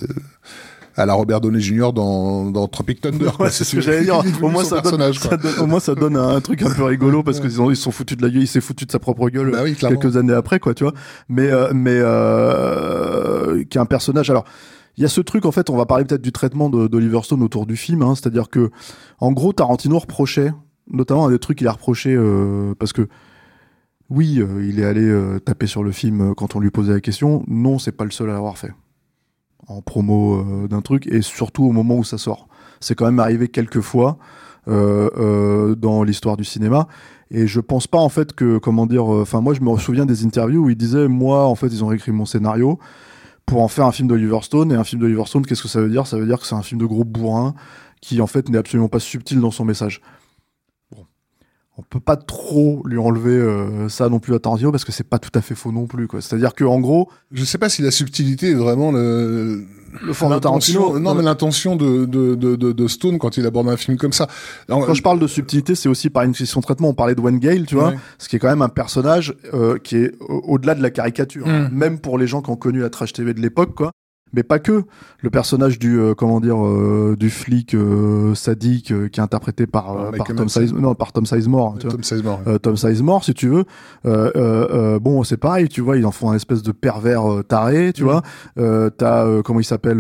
[0.97, 1.93] à la Robert Downey Jr.
[1.95, 3.31] dans, dans Tropic Thunder.
[3.39, 4.23] Ouais, c'est ce que j'allais dire.
[4.43, 7.39] Au moins, ça donne, ça au moins, ça donne un truc un peu rigolo parce
[7.41, 9.51] qu'ils ils se sont foutus de la gueule, il s'est foutu de sa propre gueule
[9.51, 10.95] Bah oui, quelques années après, quoi, tu vois.
[11.29, 14.31] Mais, euh, mais, euh, qui est un personnage.
[14.31, 14.45] Alors,
[14.97, 17.43] il y a ce truc, en fait, on va parler peut-être du traitement d'Oliver Stone
[17.43, 18.71] autour du film, hein, c'est-à-dire que,
[19.21, 20.53] en gros, Tarantino reprochait,
[20.91, 23.07] notamment un des trucs qu'il a reproché, euh, parce que,
[24.09, 25.13] oui, il est allé
[25.45, 27.43] taper sur le film quand on lui posait la question.
[27.49, 28.71] Non, c'est pas le seul à l'avoir fait.
[29.69, 32.49] En promo euh, d'un truc, et surtout au moment où ça sort.
[32.81, 34.19] C'est quand même arrivé quelques fois
[34.69, 36.89] euh, euh, dans l'histoire du cinéma.
[37.31, 40.25] Et je pense pas en fait que, comment dire, enfin moi je me souviens des
[40.25, 42.79] interviews où il disait, moi en fait ils ont réécrit mon scénario
[43.47, 44.71] pour en faire un film d'Oliver Stone.
[44.73, 46.07] Et un film d'Oliver Stone, qu'est-ce que ça veut dire?
[46.07, 47.55] Ça veut dire que c'est un film de gros bourrin
[48.01, 50.01] qui en fait n'est absolument pas subtil dans son message.
[51.79, 55.07] On peut pas trop lui enlever euh, ça non plus à Tarantino parce que c'est
[55.09, 56.07] pas tout à fait faux non plus.
[56.09, 56.23] quoi.
[56.23, 59.63] C'est-à-dire que en gros, Je sais pas si la subtilité est vraiment le,
[60.03, 60.99] le fond de l'intention- Tarantino.
[61.01, 64.27] Non, mais l'intention de, de, de, de, Stone quand il aborde un film comme ça.
[64.69, 66.89] Alors, Quand je parle de subtilité, c'est aussi par une question de traitement.
[66.89, 69.77] On parlait de Wayne Gale, tu vois, ce qui est quand même un personnage euh,
[69.79, 71.69] qui est au- au-delà de la caricature, Mm.
[71.73, 73.91] même pour les gens qui ont connu la trash TV de l'époque, quoi.
[74.37, 74.85] Mais pas que.
[75.21, 80.13] Le personnage du euh, comment dire euh, du flic euh, sadique qui est interprété par,
[80.13, 80.49] Michael par Tom.
[80.49, 81.93] Sizemore, non par Tom Sizemore, tu vois.
[81.95, 82.41] Tom Sizemore.
[82.47, 82.59] ouais.
[82.61, 83.65] Tom Sizemore, si tu veux.
[85.01, 88.07] Bon, c'est pareil, tu vois, ils en font un espèce de pervers taré, tu Mm.
[88.07, 88.23] vois.
[88.97, 89.99] T'as comment il s'appelle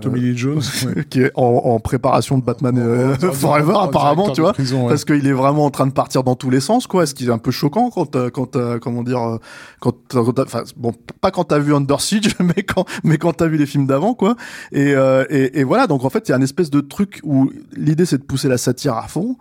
[0.00, 0.60] Tommy Lee Jones.
[1.10, 4.52] qui est en, en préparation de Batman En- en- en- Forever en apparemment, tu vois.
[4.52, 4.88] prison, ouais.
[4.88, 7.06] Parce qu'il est vraiment en train de partir dans tous les sens, quoi.
[7.06, 9.38] Ce qui est un peu choquant quand, quand, comment dire,
[9.80, 10.34] quand, quand
[10.76, 13.86] bon, pas quand t'as vu Under Siege, mais quand, mais quand t'as vu les films
[13.86, 14.36] d'avant, quoi.
[14.72, 15.86] Et, euh, et, et voilà.
[15.86, 18.48] Donc en fait, il y a une espèce de truc où l'idée c'est de pousser
[18.48, 19.36] la satire à fond.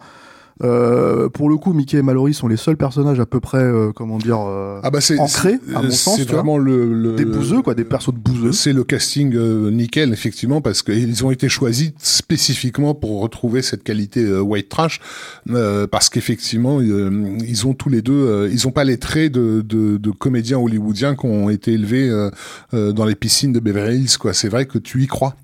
[0.61, 3.91] Euh, pour le coup, Mickey et Mallory sont les seuls personnages à peu près, euh,
[3.93, 7.61] comment dire, euh, Ah bah ancrés, à mon sens, C'est vraiment le, le des bouseux,
[7.61, 8.51] quoi, des persos de bouseux.
[8.51, 9.33] C'est le casting
[9.71, 14.99] nickel effectivement parce qu'ils ont été choisis spécifiquement pour retrouver cette qualité white trash
[15.91, 20.11] parce qu'effectivement ils ont tous les deux ils ont pas les traits de, de, de
[20.11, 22.09] comédiens hollywoodiens qui ont été élevés
[22.71, 25.35] dans les piscines de Beverly Hills quoi c'est vrai que tu y crois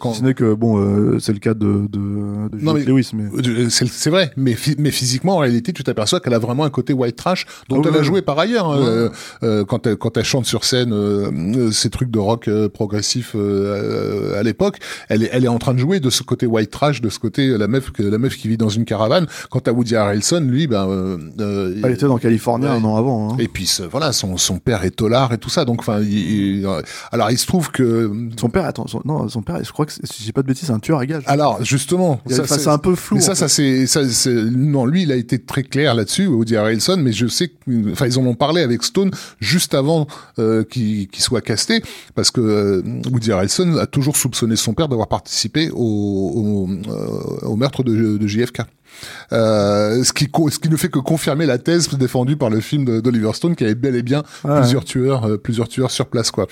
[0.00, 3.10] quand Si ce n'est que bon, c'est le cas de, de, de Non, mais- Lewis,
[3.14, 3.24] mais
[3.68, 7.16] c'est vrai, mais, mais physiquement, en réalité, tu t'aperçois qu'elle a vraiment un côté white
[7.16, 8.70] trash dont Ah elle a joué par ailleurs.
[8.70, 8.86] hein, Ouais.
[8.86, 9.08] euh,
[9.42, 12.68] euh, quand, elle, quand elle chante sur scène euh, euh, ces trucs de rock euh,
[12.68, 16.70] progressif à l'époque, elle est, elle est en train de jouer de ce côté white
[16.70, 19.26] trash, de ce côté la meuf, la meuf qui vit dans une caravane.
[19.50, 22.70] Quant à Woody Harrelson, lui, ben, euh, euh, elle était dans Californie Ouais.
[22.70, 23.32] un an avant.
[23.32, 23.36] Hein.
[23.38, 25.64] et puis voilà, son, son père est tolard et tout ça.
[25.64, 26.66] Donc, enfin, il- il-
[27.12, 29.92] alors il se trouve que Son père, attends, son- non, son père, je crois que
[29.92, 31.24] si j'ai pas de bêtises, c'est un tueur à gages.
[31.26, 33.16] alors justement, Il c'est un peu flou.
[33.16, 36.26] Mais ça, en ça c'est, ça, c'est, non, lui, il a été très clair là-dessus,
[36.26, 40.06] Woody Harrelson, mais je sais que, enfin, ils en ont parlé avec Stone juste avant
[40.38, 41.82] euh, qu'il, soit casté,
[42.14, 47.82] parce que euh, Woody Harrelson a toujours soupçonné son père d'avoir participé au, euh, meurtre
[47.82, 48.62] de, de JFK.
[49.32, 53.00] Euh, ce qui ce qui ne fait que confirmer la thèse défendue par le film
[53.00, 56.30] d'Oliver Stone qui avait bel et bien Ouais, plusieurs tueurs euh, plusieurs tueurs sur place
[56.30, 56.46] quoi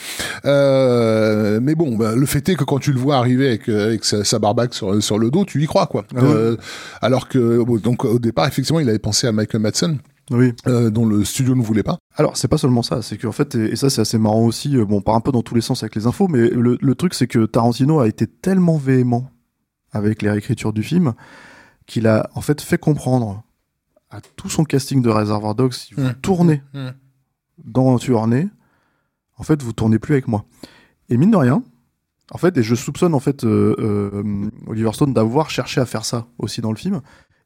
[0.44, 4.05] euh, mais bon bah, le fait est que quand tu le vois arriver avec avec
[4.05, 6.31] sa, sa barbaque sur sur le dos tu y crois quoi Ah ouais.
[6.33, 6.57] Euh,
[7.00, 9.98] alors que bon, donc au départ effectivement il avait pensé à Michael Madsen
[10.31, 10.52] Oui.
[10.66, 13.55] euh, dont le studio ne voulait pas Alors, c'est pas seulement ça, c'est qu'en fait,
[13.55, 15.55] et, et ça, c'est assez marrant aussi, euh, bon, on part un peu dans tous
[15.55, 18.76] les sens avec les infos, mais le, le truc, c'est que Tarantino a été tellement
[18.78, 19.31] véhément
[19.92, 21.12] avec les réécritures du film
[21.92, 23.42] qu'il a, en fait, fait comprendre
[24.11, 26.14] à tout son casting de Reservoir Dogs, si vous Mm.
[26.22, 26.88] tournez Mm.
[27.64, 28.48] dans Tuornay,
[29.37, 30.44] en fait, vous tournez plus avec moi.
[31.11, 31.62] Et mine de rien,
[32.31, 36.05] en fait, et je soupçonne, en fait, euh, euh, Oliver Stone d'avoir cherché à faire
[36.07, 37.00] ça aussi dans le film.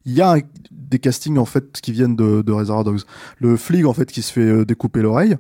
[0.05, 0.37] Il y a
[0.71, 3.01] des castings, en fait, qui viennent de, de Reservoir Dogs
[3.39, 5.37] le flic en fait qui se fait euh, découper l'oreille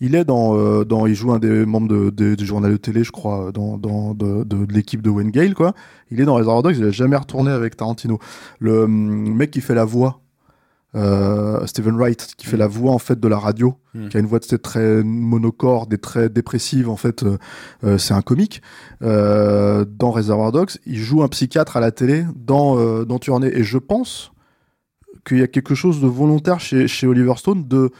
[0.00, 3.04] Il est dans, euh, dans, il joue un des membres de, du journal de télé,
[3.04, 5.74] je crois, dans, dans de, de, de l'équipe de Wayne Gale, quoi.
[6.10, 8.18] Il est dans Reservoir Dogs, il a jamais retourné avec Tarantino.
[8.58, 10.20] Le hum, mec qui fait la voix,
[10.96, 14.08] euh, Steven Wright, qui fait la voix en fait de la radio, Mm.
[14.08, 17.24] qui a une voix très monocorde et très dépressive en fait.
[17.24, 17.38] euh,
[17.84, 18.62] euh, c'est un comique.
[19.02, 23.18] Euh, dans Reservoir Dogs, il joue un psychiatre à la télé dans euh, dans.
[23.42, 24.32] Et je pense
[25.26, 27.90] qu'il y a quelque chose de volontaire chez chez Oliver Stone de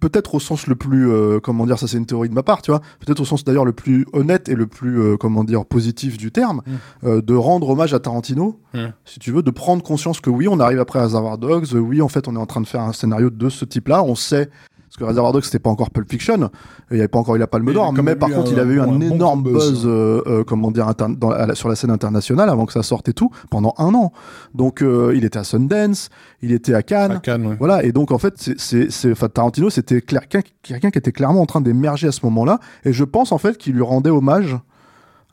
[0.00, 2.62] peut-être au sens le plus euh, comment dire ça c'est une théorie de ma part
[2.62, 2.80] tu vois.
[3.00, 6.30] Peut-être au sens d'ailleurs le plus honnête et le plus euh, comment dire positif du
[6.30, 6.62] terme
[7.04, 8.60] euh, de rendre hommage à Tarantino.
[8.74, 8.86] Mm.
[9.04, 12.02] si tu veux de prendre conscience que oui on arrive après Reservoir Dogs euh, oui
[12.02, 14.14] en fait on est en train de faire un scénario de ce type là on
[14.14, 14.50] sait
[14.92, 16.50] parce que Reservoir Dogs c'était pas encore Pulp Fiction
[16.90, 18.74] il n'y avait pas encore eu la Palme d'Or mais par contre un- il avait
[18.74, 19.70] eu un, énorme buzz.
[19.70, 22.74] buzz euh, euh, comment dire inter- dans- à la- sur la scène internationale avant que
[22.74, 24.12] ça sorte et tout pendant un an
[24.54, 26.10] donc euh, il était à Sundance
[26.42, 27.56] il était à Cannes À Cannes, ouais.
[27.58, 31.60] voilà, et donc en fait, c'est- enfin, Tarantino, c'était quelqu'un qui était clairement en train
[31.60, 34.56] d'émerger à ce moment-là, et je pense en fait qu'il lui rendait hommage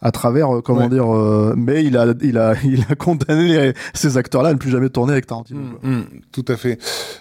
[0.02, 0.90] à travers, euh, comment Ouais.
[0.90, 4.58] dire, euh, mais il a, il a, il a condamné les- ces acteurs-là à ne
[4.58, 5.60] plus jamais tourner avec Tarantino.
[5.82, 5.90] quoi.
[5.90, 6.78] Mm, mm, tout à fait.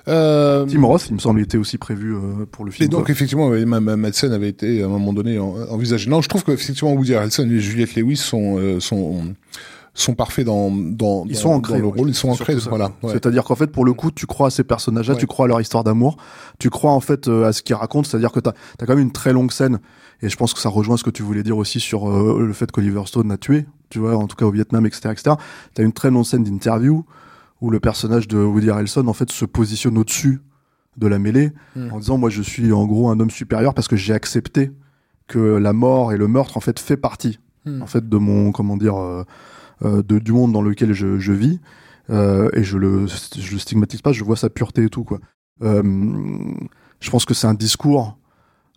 [0.07, 2.87] Euh, Tim Roth, il me semble, était aussi prévu euh, pour le film.
[2.87, 3.11] Et donc quoi.
[3.11, 6.09] effectivement, ouais, ma, ma, ma scène avait été à un moment donné en- envisagée.
[6.09, 9.23] Non, je trouve qu'effectivement Woody Harrelson et Juliette Lewis sont euh, sont
[9.95, 12.61] sont parfaits dans dans ils dans- sont ancrés, dans le ouais, rôle, ils sont ancrés,
[12.61, 12.69] ça.
[12.71, 12.93] voilà.
[13.03, 13.11] ouais.
[13.13, 15.21] C'est-à-dire qu'en fait, pour le coup, tu crois à ces personnages-là, Ouais.
[15.21, 16.17] tu crois à leur histoire d'amour,
[16.61, 18.55] tu crois en fait euh, à ce qu'ils racontent, c'est-à-dire que tu as,
[18.87, 19.81] quand même une très longue scène,
[20.23, 22.53] et je pense que ça rejoint ce que tu voulais dire aussi sur euh, le
[22.53, 25.11] fait qu'Oliver Stone l'a tué, tu vois, en tout cas au Vietnam, etc.
[25.13, 25.37] etc.
[25.75, 27.05] Tu as une très longue scène d'interview
[27.61, 30.41] où le personnage de Woody Harrelson en fait se positionne au-dessus
[30.97, 31.93] de la mêlée Mm.
[31.93, 34.73] en disant moi je suis en gros un homme supérieur parce que j'ai accepté
[35.29, 37.83] que la mort et le meurtre en fait fait partie Mm.
[37.83, 39.25] en fait de mon comment dire euh,
[39.85, 41.61] euh, de, du monde dans lequel je, je vis
[42.11, 45.21] et je le je le stigmatise pas je vois sa pureté et tout quoi
[47.01, 48.18] je pense que c'est un discours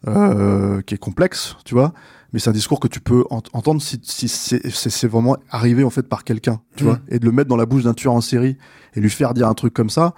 [0.08, 1.94] euh, qui est complexe tu vois.
[2.34, 5.90] Mais c'est un discours que tu peux ent- entendre si, si c'est vraiment arrivé en
[5.90, 6.88] fait par quelqu'un tu Mm.
[6.88, 7.00] vois.
[7.10, 8.58] Et de le mettre dans la bouche d'un tueur en série
[8.96, 10.14] et lui faire dire un truc comme ça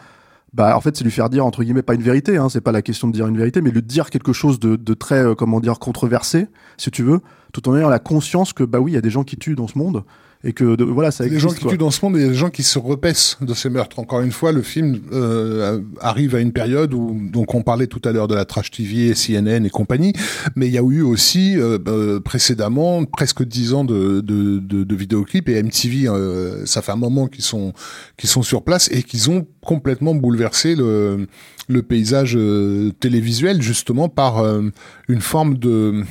[0.53, 2.71] bah en fait c'est lui faire dire entre guillemets pas une vérité hein, c'est pas
[2.71, 5.33] la question de dire une vérité mais lui dire quelque chose de, de très euh,
[5.33, 7.21] comment dire controversé si tu veux
[7.53, 9.55] tout en ayant la conscience que bah oui il y a des gens qui tuent
[9.55, 10.03] dans ce monde
[10.43, 11.71] et que de- voilà ça Les existe gens qui quoi.
[11.71, 13.99] tuent dans ce monde et les gens qui se repaissent de ces meurtres.
[13.99, 18.01] Encore une fois, le film euh, arrive à une période où, donc on parlait tout
[18.03, 20.13] à l'heure de la trash TV, CNN et compagnie,
[20.55, 24.83] mais il y a eu aussi euh, euh, précédemment presque dix ans de, de, de,
[24.83, 27.71] de vidéoclips et MTV, euh, ça fait un moment qu'ils sont
[28.17, 31.27] qu'ils sont sur place et qu'ils ont complètement bouleversé le
[31.69, 34.63] le paysage euh, télévisuel justement par euh,
[35.07, 36.03] une forme de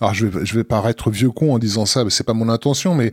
[0.00, 2.94] alors je vais, je vais paraître vieux con en disant ça, c'est pas mon intention,
[2.94, 3.12] mais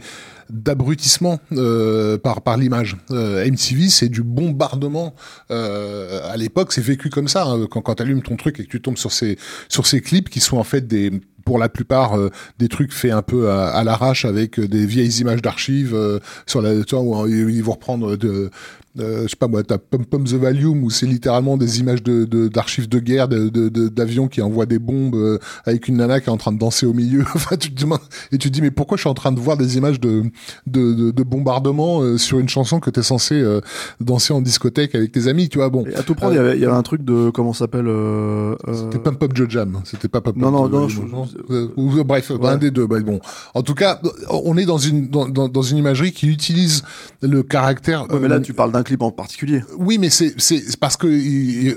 [0.49, 2.97] d'abrutissement euh, par par l'image.
[3.11, 5.15] Euh, MTV, c'est du bombardement.
[5.51, 7.45] Euh, à l'époque, c'est vécu comme ça.
[7.45, 7.67] hein.
[7.69, 9.37] quand quand t'allumes ton truc et que tu tombes sur ces
[9.69, 11.11] sur ces clips qui sont en fait des
[11.45, 14.85] pour la plupart euh, des trucs faits un peu à, à l'arrache avec euh, des
[14.85, 18.49] vieilles images d'archives euh, sur la tu vois, où ils vont reprendre de
[18.99, 22.03] euh, je sais pas moi, t'as Pum Pum the Valium où c'est littéralement des images
[22.03, 25.87] de de- d'archives de, guerre, de de- de- d'avions qui envoient des bombes euh, avec
[25.87, 27.21] une nana qui est en train de danser au milieu.
[27.35, 27.99] enfin, tu te demandes-
[28.31, 30.23] et tu te dis mais pourquoi je suis en train de voir des images de
[30.67, 33.61] de, de, de bombardement euh, sur une chanson que t'es censé euh,
[33.99, 36.39] danser en discothèque avec tes amis, tu vois Bon, Et à tout prendre il y
[36.39, 39.79] avait- y, avait un truc de comment s'appelle euh, euh, c'était Pump Up Joe Jam,
[39.85, 40.71] c'était pas Pump Non, Up non, the
[41.11, 42.85] non, je- Euh, ou- bref, un des deux.
[42.87, 43.19] Bah, bon,
[43.53, 46.83] en tout cas, on est dans une dans, dans, dans une imagerie qui utilise
[47.21, 48.03] le caractère.
[48.11, 50.35] ouais, mais là tu parles d'un clip en particulier oui, mais c'est
[50.79, 51.75] parce que il,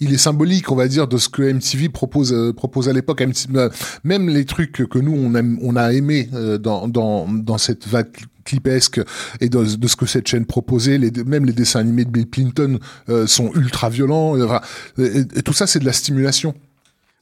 [0.00, 3.22] il- est symbolique, on va dire, de ce que MTV propose euh, propose à l'époque.
[3.54, 3.68] Euh,
[4.04, 7.86] Même les trucs que nous on aime, on a aimé euh, dans dans dans cette
[7.86, 8.08] vague
[8.44, 9.00] clipesque
[9.40, 12.78] et de, ce que cette chaîne proposait, les, même les dessins animés de Bill Clinton
[13.08, 14.36] euh, sont ultra violents.
[14.98, 16.54] et tout ça, c'est de la stimulation.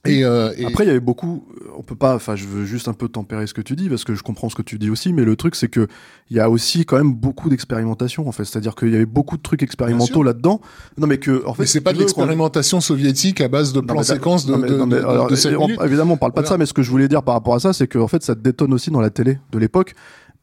[0.06, 1.46] Et, euh, et- Après, il y avait beaucoup.
[1.76, 2.14] On peut pas.
[2.14, 4.48] Enfin, je veux juste un peu tempérer ce que tu dis parce que je comprends
[4.48, 5.12] ce que tu dis aussi.
[5.12, 5.88] Mais le truc, c'est que
[6.30, 8.44] il y a aussi quand même beaucoup d'expérimentation en fait.
[8.44, 10.60] C'est-à-dire qu'il y avait beaucoup de trucs expérimentaux là-dedans.
[10.98, 14.02] Non, mais que en fait, mais c'est pas de l'expérimentation soviétique à base de plans
[14.02, 14.52] séquences de,
[15.84, 17.60] évidemment, on parle pas de ça, mais ce que je voulais dire par rapport à
[17.60, 19.94] ça, c'est qu'en fait, ça détonne aussi dans la télé de l'époque.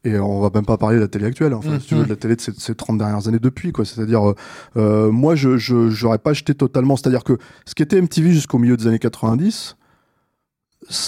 [0.04, 2.02] Et on va même pas parler de la télé actuelle, enfin, Mm, si tu veux,
[2.02, 2.04] mm.
[2.04, 3.84] de la télé de ces, ces 30 dernières années depuis, quoi.
[3.84, 4.34] C'est-à-dire, euh,
[4.76, 6.96] euh, moi, je, je, j'aurais pas jeté totalement.
[6.96, 9.76] C'est-à-dire que ce qui était MTV jusqu'au milieu des années 90,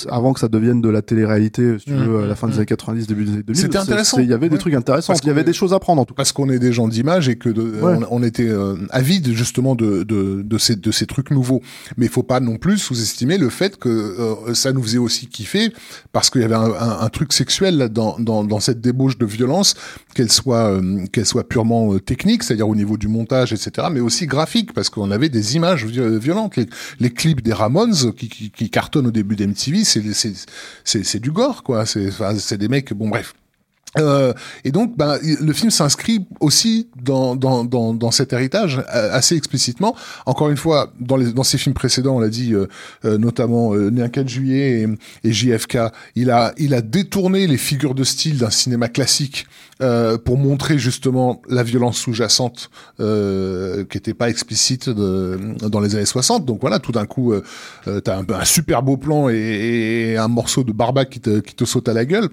[0.09, 2.55] avant que ça devienne de la télé-réalité, si tu Mmh, veux, à la fin des
[2.55, 2.57] mmh.
[2.59, 3.61] années 90, début des années 2000.
[3.61, 4.19] C'était intéressant.
[4.19, 5.13] Il y avait des trucs intéressants.
[5.13, 6.19] Parce Il y avait des choses à prendre en tout cas.
[6.19, 7.97] parce qu'on est des gens d'image et que de- Ouais.
[8.11, 11.61] on, on était euh, avides justement de, de, de, ces, de ces trucs nouveaux.
[11.97, 15.27] Mais il faut pas non plus sous-estimer le fait que euh, ça nous faisait aussi
[15.27, 15.73] kiffer
[16.13, 19.19] parce qu'il y avait un, un, un truc sexuel là, dans, dans, dans cette débauche
[19.19, 19.75] de violence,
[20.15, 24.27] qu'elle soit, euh, qu'elle soit purement technique, c'est-à-dire au niveau du montage, etc., mais aussi
[24.27, 26.57] graphique parce qu'on avait des images vi- violentes.
[26.57, 26.67] Les,
[27.01, 31.85] les clips des Ramones qui, qui, qui cartonnent au début d'MTV, c'est du gore quoi.
[31.87, 33.35] C'est des mecs bon bref.
[33.99, 34.33] Euh,
[34.65, 39.37] et donc, ben, le film s'inscrit aussi dans, dans, dans, dans cet héritage euh, assez
[39.37, 39.95] explicitement.
[40.27, 42.67] Encore une fois, dans, les, dans ses films précédents, on l'a dit, euh,
[43.05, 44.87] euh, notamment euh, Né un 4 juillet
[45.25, 45.79] et, JFK,
[46.17, 49.47] il a, il a détourné les figures de style d'un cinéma classique
[50.25, 56.45] pour montrer justement la violence sous-jacente qui n'était pas explicite de, dans les années 60.
[56.47, 60.29] Donc voilà, tout d'un coup, euh, t'as un, un super beau plan et, et un
[60.29, 62.29] morceau de barbac qui te, qui te saute à la gueule.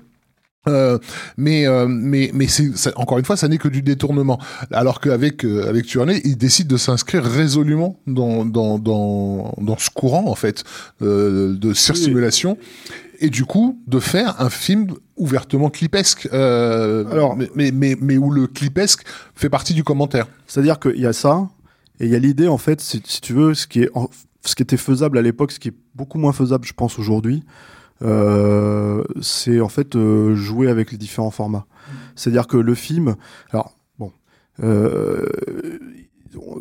[0.68, 1.00] Euh,
[1.38, 4.40] mais euh, mais mais c'est ça- encore une fois ça n'est que du détournement.
[4.72, 9.90] Alors qu'avec euh, avec Tuernay il décide de s'inscrire résolument dans dans dans dans ce
[9.90, 10.64] courant en fait
[11.02, 12.60] euh, de surstimulation
[13.20, 16.30] et du coup de faire un film ouvertement clipesque.
[16.32, 19.02] Euh, Alors- mais, mais mais mais où le clipesque
[19.34, 20.28] fait partie du commentaire.
[20.46, 21.50] C'est-à-dire qu'il y a ça,
[22.00, 24.10] et il y a l'idée, en fait, si, si tu veux, ce qui, est en-
[24.44, 27.44] ce qui était faisable à l'époque, ce qui est beaucoup moins faisable, je pense, aujourd'hui,
[28.04, 31.66] euh, c'est en fait euh, jouer avec les différents formats.
[32.16, 33.16] C'est-à-dire que le film,
[33.52, 34.12] alors, bon,
[34.64, 35.26] euh,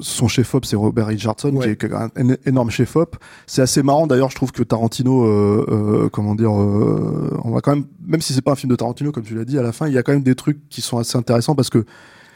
[0.00, 1.76] son chef-op, c'est Robert Richardson, Ouais.
[1.76, 3.16] qui est un, un énorme chef-op.
[3.46, 7.60] C'est assez marrant, d'ailleurs, je trouve que Tarantino, euh, euh, comment dire, euh, on va
[7.60, 9.62] quand même, même si c'est pas un film de Tarantino, comme tu l'as dit, à
[9.62, 11.84] la fin, il y a quand même des trucs qui sont assez intéressants parce que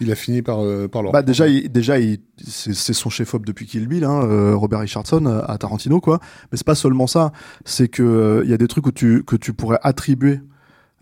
[0.01, 3.47] il a fini par euh, par leur bah déjà, il, déjà, il, c'est son chef-op
[3.47, 6.21] depuis Kill Bill, hein, euh, Robert Richardson à, à Tarantino, quoi.
[6.51, 7.33] Mais c'est pas seulement ça.
[7.65, 10.41] C'est que euh, il y a des trucs où tu, que tu pourrais attribuer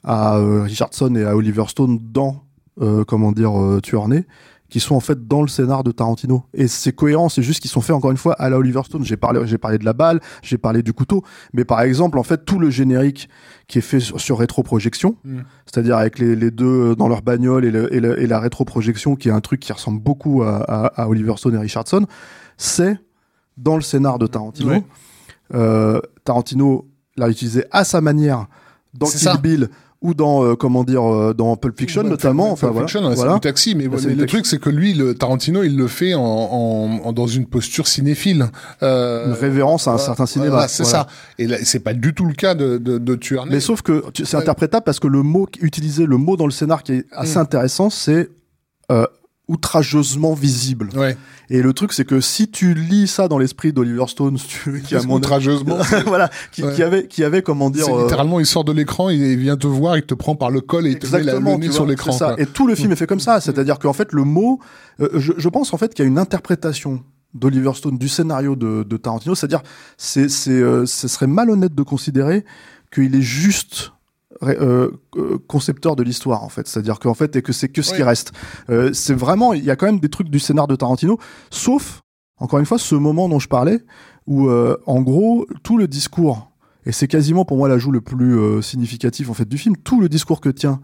[0.04, 2.44] à euh, Richardson et à Oliver Stone dans,
[2.80, 4.26] euh, comment dire, euh, Tuernay,
[4.72, 6.44] qui sont en fait dans le scénar de Tarantino.
[6.54, 9.04] Et c'est cohérent, c'est juste qu'ils sont faits encore une fois à la Oliver Stone.
[9.04, 12.22] J'ai parlé, j'ai parlé de la balle, j'ai parlé du couteau, mais par exemple, en
[12.22, 13.28] fait, tout le générique
[13.68, 15.40] qui est fait sur, sur rétroprojection, Mm.
[15.66, 19.14] c'est-à-dire avec les, les deux dans leur bagnole et, le- et, le- et la rétroprojection,
[19.14, 22.06] qui est un truc qui ressemble beaucoup à, à- à Oliver Stone et Richardson,
[22.56, 22.96] c'est
[23.58, 24.70] dans le scénar de Tarantino.
[25.54, 28.46] Euh, Tarantino l'a utilisé à sa manière
[28.94, 29.36] dans Kill ça.
[29.36, 29.68] Bill
[30.02, 32.44] ou dans euh, comment dire euh, dans Pulp Fiction Ouais, notamment.
[32.48, 32.86] Pulp Enfin voilà.
[32.88, 33.34] Fiction, Voilà.
[33.34, 34.26] du taxi, mais, mais le taxi.
[34.26, 37.86] truc c'est que lui, le Tarantino, il le fait en, en, en- dans une posture
[37.86, 38.46] cinéphile.
[38.82, 40.50] Euh, Une révérence à un certain cinéma.
[40.50, 40.98] Voilà, c'est Voilà.
[41.00, 41.06] ça.
[41.38, 43.50] Et là, c'est pas du tout le cas de, de, de Tuernay.
[43.50, 46.82] Mais sauf que c'est interprétable parce que le mot utilisé, le mot dans le scénar
[46.82, 47.42] qui est assez Mm.
[47.42, 48.28] intéressant, c'est
[48.90, 49.06] euh,
[49.48, 50.88] outrageusement visible.
[50.94, 51.16] Ouais.
[51.50, 54.94] Et le truc, c'est que si tu lis ça dans l'esprit d'Oliver Stone, tu qui
[54.96, 55.78] a mon outrageusement.
[56.06, 56.74] voilà, qui, Ouais.
[56.74, 59.66] qui avait, qui avait comment dire, euh, littéralement, il sort de l'écran, il vient te
[59.66, 61.86] voir, il te prend par le col et il te met la- le nez sur
[61.86, 62.16] l'écran.
[62.38, 64.60] Et tout le film est fait comme ça, c'est-à-dire qu'en fait le mot,
[65.00, 67.02] euh, je, je pense en fait qu'il y a une interprétation
[67.34, 69.62] d'Oliver Stone du scénario de, de Tarantino, c'est-à-dire
[69.96, 72.44] c'est, c'est, euh, ce serait malhonnête de considérer
[72.92, 73.92] qu'il est juste
[74.42, 77.94] euh, euh, concepteur de l'histoire en fait, c'est-à-dire qu'en fait et que c'est que ce
[77.94, 78.32] qui reste.
[78.70, 81.18] Euh, c'est vraiment, il y a quand même des trucs du scénar de Tarantino,
[81.50, 82.02] sauf
[82.38, 83.80] encore une fois ce moment dont je parlais
[84.26, 86.50] où euh, en gros tout le discours
[86.86, 89.76] et c'est quasiment pour moi l'ajout le plus significatif en fait du film.
[89.76, 90.80] Tout le discours que tient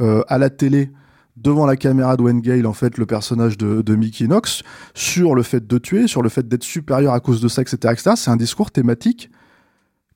[0.00, 0.90] à la télé
[1.36, 4.62] devant la caméra de Wayne Gale, en fait, le personnage de, de Mickey Knox,
[4.94, 7.76] sur le fait de tuer, sur le fait d'être supérieur à cause de ça, etc.,
[7.92, 8.12] etc.
[8.16, 9.30] C'est un discours thématique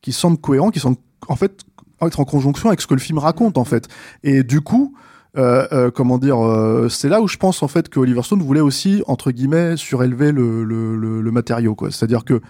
[0.00, 0.96] qui semble cohérent, qui semble
[1.28, 1.64] en fait
[2.02, 3.88] être en conjonction avec ce que le film raconte en fait.
[4.22, 4.94] Et du coup,
[5.36, 8.42] euh, euh, comment dire, euh, c'est là où je pense en fait que Oliver Stone
[8.42, 11.76] voulait aussi entre guillemets surélever le, le, le, matériau.
[11.90, 12.40] C'est-à-dire que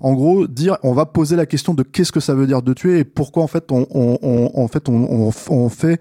[0.00, 2.72] en gros, dire, on va poser la question de qu'est-ce que ça veut dire de
[2.72, 6.00] tuer et pourquoi en fait on fait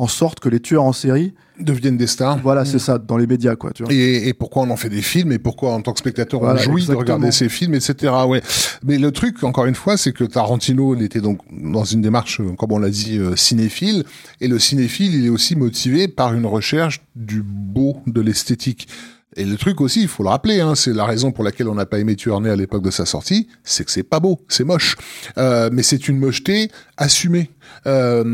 [0.00, 2.38] en sorte que les tueurs en série, Deviennent des stars.
[2.42, 3.72] voilà, c'est ça, dans les médias, quoi.
[3.72, 3.92] Tu vois.
[3.92, 6.58] Et, et pourquoi on en fait des films et pourquoi en tant que spectateur Voilà,
[6.60, 6.94] on jouit exactement.
[6.94, 8.14] de regarder ces films, etc.
[8.26, 8.40] Ouais.
[8.82, 12.40] Mais le truc, encore une fois, c'est que Tarantino, il était donc dans une démarche,
[12.56, 14.04] comme on l'a dit, euh, cinéphile.
[14.40, 18.88] Et le cinéphile, il est aussi motivé par une recherche du beau, de l'esthétique.
[19.36, 21.76] Et le truc aussi, il faut le rappeler, hein, c'est la raison pour laquelle on
[21.76, 24.64] n'a pas aimé Tuernay à l'époque de sa sortie, c'est que c'est pas beau, c'est
[24.64, 24.96] moche.
[25.38, 27.50] Euh, mais c'est une mocheté assumée.
[27.86, 28.24] Euh,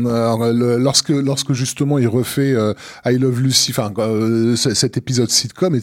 [0.79, 2.73] lorsque, lorsque justement il refait euh,
[3.05, 5.79] I Love Lucy, enfin euh, cet épisode sitcom,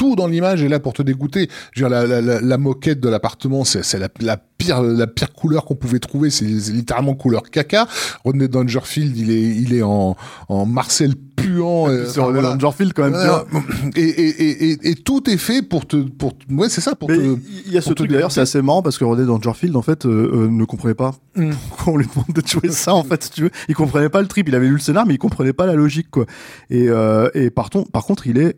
[0.00, 1.50] tout dans l'image est là pour te dégoûter.
[1.74, 5.06] Je veux dire, la, la, la, la moquette de l'appartement, c'est la, la pire la
[5.06, 7.86] pire couleur qu'on pouvait trouver, c'est littéralement couleur caca.
[8.24, 10.16] Rodney Dangerfield, il est il est en
[10.48, 11.88] en Marcel puant.
[11.88, 12.56] euh, C'est enfin, Rodney voilà.
[12.56, 13.14] Dangerfield quand même.
[13.96, 17.38] et, et, et, et, tout est fait pour te pour ouais c'est ça pour il
[17.70, 20.30] y a ce truc d'ailleurs, c'est assez marrant parce que Rodney Dangerfield en fait euh,
[20.32, 21.50] euh, ne comprenait pas Mm.
[21.68, 23.50] pourquoi on lui demande de jouer ça en fait si tu veux.
[23.68, 25.74] Il comprenait pas le trip, il avait lu le scénar mais il comprenait pas la
[25.74, 26.26] logique quoi.
[26.70, 28.56] Et euh, et par, ton- par contre il est,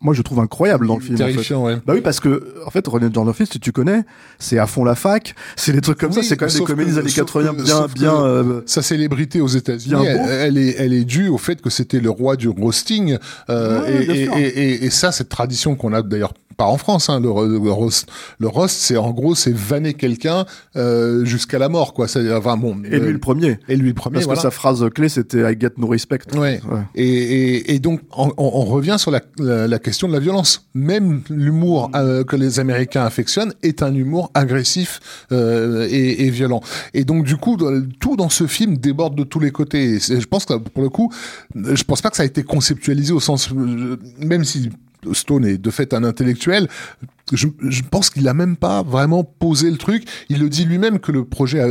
[0.00, 1.16] moi je trouve incroyable dans le film.
[1.16, 1.32] en fait.
[1.32, 1.76] terrifiant ouais.
[1.86, 4.02] Bah oui, parce que, en fait, Rodney Dangerfield, si tu connais,
[4.38, 6.90] c'est à fond la fac, c'est des trucs comme ça, c'est quand même des comédies
[6.92, 10.74] des années sauf 80 que- bien, bien, euh, Sa célébrité aux États-Unis, elle, elle est,
[10.78, 13.18] elle est due au fait que c'était le roi du roasting.
[13.50, 17.20] Euh, Ouais, et, et- et ça, cette tradition qu'on a d'ailleurs pas en France, hein,
[17.20, 18.06] le, le roast,
[18.38, 20.44] le roast, c'est en gros, c'est vanner quelqu'un
[20.76, 22.06] euh, jusqu'à la mort, quoi.
[22.06, 22.76] C'est enfin bon.
[22.84, 23.58] et lui euh, le premier.
[23.66, 24.40] et lui le premier, Parce voilà.
[24.40, 26.18] que sa phrase clé, c'était I get no respect.
[26.34, 26.60] Ouais.
[26.70, 26.82] Ouais.
[26.94, 30.18] Et, et, et donc, on, on- on revient sur la, la, la question de la
[30.20, 30.68] violence.
[30.74, 35.00] Même l'humour euh, que les Américains affectionnent est un humour agressif
[35.30, 36.60] et, et violent.
[36.92, 37.56] Et donc, du coup,
[38.00, 39.94] tout dans ce film déborde de tous les côtés.
[39.94, 41.10] Et je pense que pour le coup,
[41.54, 43.50] je pense pas que ça a été conceptualisé au sens,
[44.18, 44.68] même si
[45.12, 46.68] Stone est de fait un intellectuel,
[47.32, 50.02] je, je pense qu'il a même pas vraiment posé le truc.
[50.30, 51.66] Il le dit lui-même que le projet a,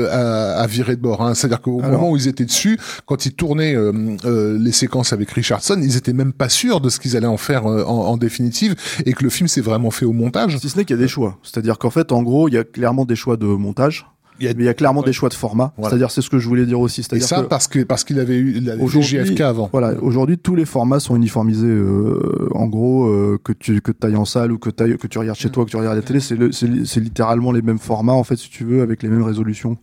[0.55, 1.21] a- a viré de bord.
[1.21, 1.33] Hein.
[1.35, 3.91] C'est-à-dire qu'au Alors- moment où ils étaient dessus, quand ils tournaient euh,
[4.23, 7.35] euh, les séquences avec Richardson, ils étaient même pas sûrs de ce qu'ils allaient en
[7.37, 8.75] faire euh, en, en définitive,
[9.05, 10.57] et que le film s'est vraiment fait au montage.
[10.59, 11.37] Si ce n'est qu'il y a des choix.
[11.43, 14.05] C'est-à-dire qu'en fait, en gros, il y a clairement des choix de montage,
[14.39, 15.73] Il y a- mais il y a clairement des choix de format.
[15.77, 15.89] Voilà.
[15.89, 17.01] C'est-à-dire, c'est ce que je voulais dire aussi.
[17.01, 19.69] Et C'est-à-dire ça que parce que parce qu'il avait eu il avait fait JFK avant.
[19.71, 21.67] Voilà, aujourd'hui tous les formats sont uniformisés.
[21.67, 25.17] euh, en gros, euh, que tu que ailles en salle ou que t'ailles- que tu
[25.19, 27.51] regardes chez toi, que tu regardes à la télé, c'est le- c'est li- c'est littéralement
[27.51, 29.77] les mêmes formats en fait, si tu veux, avec les mêmes résolutions.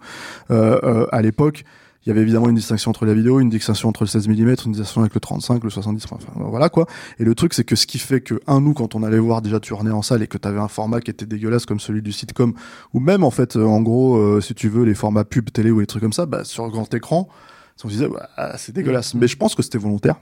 [0.50, 1.64] Euh, euh, à l'époque,
[2.06, 4.32] il y avait évidemment une distinction entre la vidéo, une distinction entre le 16 mm,
[4.32, 6.86] une distinction avec le 35, le 70, enfin voilà quoi.
[7.18, 9.42] Et le truc, c'est que ce qui fait que un nous, quand on allait voir
[9.42, 12.12] déjà tourner en salle et que t'avais un format qui était dégueulasse comme celui du
[12.12, 12.54] sitcom,
[12.94, 15.72] ou même en fait, euh, en gros, euh, si tu veux, les formats pub télé
[15.72, 17.28] ou des trucs comme ça, bah, sur grand écran,
[17.84, 19.14] on se disait, bah, c'est dégueulasse.
[19.14, 20.16] Mais je pense que c'était volontaire.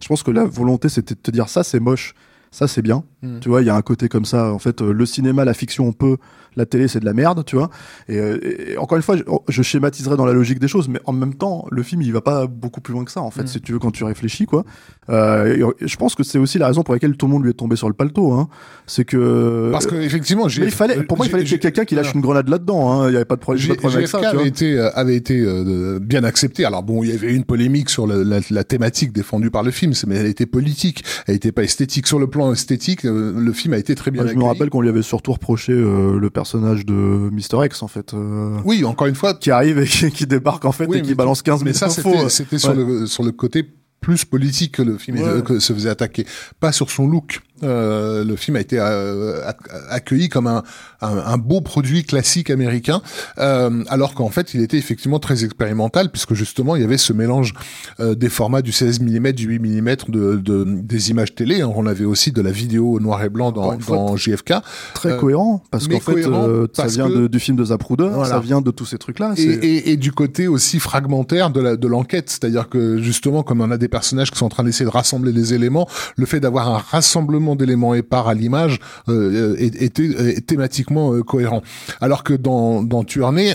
[0.00, 2.14] Je pense que la volonté, c'était de te dire ça, c'est moche,
[2.50, 3.04] ça, c'est bien.
[3.22, 3.40] Mm.
[3.40, 4.52] Tu vois, il y a un côté comme ça.
[4.52, 6.16] En fait, euh, le cinéma, la fiction, on peut.
[6.56, 7.70] La télé, c'est de la merde, tu vois.
[8.08, 8.38] Et, euh,
[8.72, 11.34] et encore une fois, je, je schématiserai dans la logique des choses, mais en même
[11.34, 13.46] temps, le film, il va pas beaucoup plus loin que ça, en fait, Mm.
[13.46, 14.64] si tu veux, quand tu réfléchis, quoi.
[15.08, 17.50] Euh, et je pense que c'est aussi la raison pour laquelle tout le monde lui
[17.50, 18.32] est tombé sur le paletot.
[18.32, 18.48] Hein.
[18.86, 19.70] C'est que.
[19.72, 22.20] Parce que effectivement, Mais il fallait, pour moi, il fallait ait quelqu'un qui lâche une
[22.20, 22.92] grenade là-dedans.
[22.92, 23.08] Hein.
[23.08, 24.18] Il y avait pas de problème, pas de problème avec ça.
[24.28, 26.64] Avait été, euh, avait été euh, bien accepté.
[26.64, 29.70] Alors bon, il y avait une polémique sur la, la- la thématique défendue par le
[29.70, 32.06] film, mais elle était politique, elle était pas esthétique.
[32.06, 34.70] Sur le plan esthétique, euh, le film a été très bien Moi, je me rappelle
[34.70, 37.64] qu'on lui avait surtout reproché le personnage de Mr.
[37.66, 38.14] X, en fait.
[38.14, 41.02] euh, Oui, encore une fois, qui arrive et qui, qui débarque en fait Oui, et
[41.02, 42.28] qui balance 15 mais 000 ça infos.
[42.28, 43.64] c'était sur le sur le côté
[44.00, 45.42] plus politique que le film Ouais.
[45.42, 46.24] que se faisait attaquer,
[46.58, 47.40] pas sur son look.
[47.62, 49.56] Euh, le film a été euh, ac-
[49.90, 50.62] accueilli comme un,
[51.00, 53.02] un, un beau produit classique américain,
[53.38, 57.12] euh, alors qu'en fait il était effectivement très expérimental puisque justement il y avait ce
[57.12, 57.52] mélange
[58.00, 61.60] euh, des formats du 16 mm, du 8 mm de, de des images télé.
[61.62, 61.70] hein.
[61.74, 64.54] On avait aussi de la vidéo noir et blanc dans, dans JFK.
[64.94, 68.08] Très Euh, cohérent, parce qu'en fait, euh, ça vient que- de- du film de Zapruder,
[68.12, 68.28] Voilà.
[68.28, 69.34] ça vient de tous ces trucs-là.
[69.36, 73.60] Et, et, et du côté aussi fragmentaire de la de l'enquête, c'est-à-dire que justement, comme
[73.60, 76.40] on a des personnages qui sont en train d'essayer de rassembler les éléments, le fait
[76.40, 78.78] d'avoir un rassemblement d'éléments épars à l'image
[79.08, 81.62] euh, était thématiquement euh, cohérent.
[82.00, 83.04] Alors que dans dans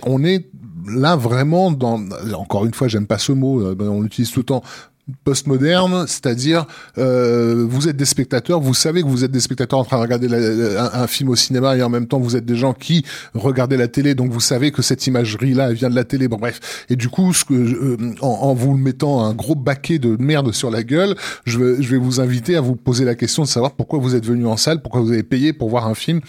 [0.06, 0.50] on est
[0.88, 2.00] là vraiment dans
[2.34, 4.64] encore une fois, j'aime pas ce mot, euh, on l'utilise tout le temps
[5.24, 6.66] postmoderne, c'est-à-dire
[6.98, 10.02] euh, vous êtes des spectateurs, vous savez que vous êtes des spectateurs en train de
[10.02, 10.28] regarder
[10.78, 13.88] un, film au cinéma et en même temps vous êtes des gens qui regardaient la
[13.88, 16.28] télé, donc vous savez que cette imagerie-là vient de la télé.
[16.28, 20.18] Bon bref, et du coup, ce que euh, en, vous mettant un gros baquet de
[20.20, 23.74] merde sur la gueule, je vais, vous inviter à vous poser la question de savoir
[23.74, 26.22] pourquoi vous êtes venu en salle, pourquoi vous avez payé pour voir un film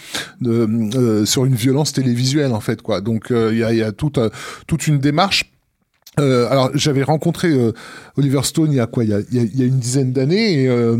[0.45, 3.01] euh, sur une violence télévisuelle en fait quoi.
[3.01, 4.29] Donc euh, il y a, y a toute euh,
[4.67, 5.51] toute une démarche.
[6.19, 7.71] Euh, alors j'avais rencontré euh,
[8.17, 9.03] Oliver Stone il y a quoi?
[9.03, 10.97] Il y a, il y a- une dizaine d'années et, euh,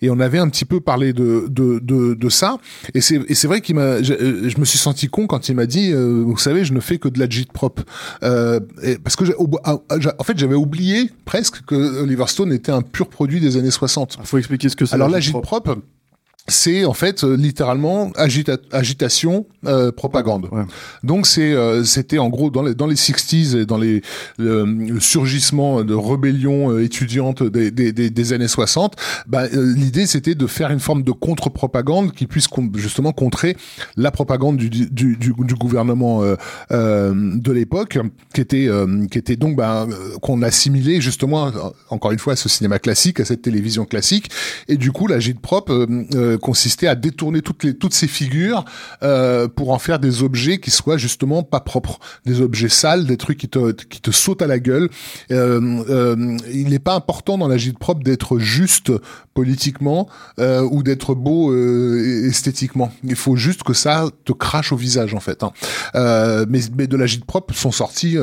[0.00, 2.58] et on avait un petit peu parlé de de, de, de ça.
[2.94, 5.56] Et c'est et c'est vrai qu'il m'a je, je me suis senti con quand il
[5.56, 7.80] m'a dit euh, vous savez je ne fais que de la prop
[8.22, 12.02] euh, et- parce que j'ai- au- ah, ah, j'ai- en fait j'avais oublié presque que
[12.02, 14.94] Oliver Stone était un pur produit des années 60 Il faut expliquer ce que c'est.
[14.94, 15.78] alors la gîte gîte propre,
[16.50, 20.48] c'est en fait euh, littéralement agita- agitation, euh, propagande.
[20.52, 20.62] Ouais.
[21.02, 24.02] Donc c'est euh, c'était en gros dans les dans les 60s et dans les
[24.38, 28.94] le, surgissement de rébellion euh, étudiante des, des, des, années 60,
[29.26, 33.56] bah, euh, l'idée c'était de faire une forme de contre-propagande qui puisse justement contrer
[33.96, 36.22] la propagande du du, du, du gouvernement
[36.70, 37.98] de l'époque
[38.34, 39.86] qui était euh, qui était donc bah,
[40.22, 41.50] qu'on assimilait justement
[41.88, 44.30] encore une fois à ce cinéma classique à cette télévision classique
[44.68, 45.86] et du coup la gîte propre
[46.40, 48.64] consistait à détourner toutes toutes ces figures
[49.54, 53.38] pour en faire des objets qui soient justement pas propres, des objets sales, des trucs
[53.38, 54.88] qui te qui te sautent à la gueule.
[55.30, 58.92] il n'est pas important dans la gîte propre d'être juste
[59.34, 61.54] politiquement ou d'être beau
[62.26, 62.92] esthétiquement.
[63.04, 65.42] Il faut juste que ça te crache au visage en fait.
[65.42, 65.52] Hein.
[66.48, 68.16] mais, mais de la gîte propre sont sortis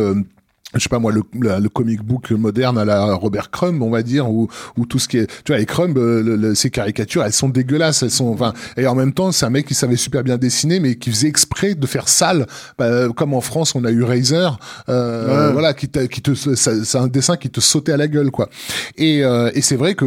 [0.73, 4.03] je sais pas moi le, le, comic book moderne à la Robert Crumb on va
[4.03, 7.23] dire ou, ou tout ce qui est tu vois les Crumb euh, le, ces caricatures
[7.23, 9.95] elles sont dégueulasses elles sont enfin et en même temps c'est un mec qui savait
[9.95, 12.47] super bien dessiner mais qui faisait exprès de faire sale.
[12.77, 14.59] Bah, comme en France on a eu Razor
[14.89, 18.49] euh, voilà qui, qui te c'est un dessin qui te sautait à la gueule quoi.
[18.97, 20.05] Et, euh, et c'est vrai que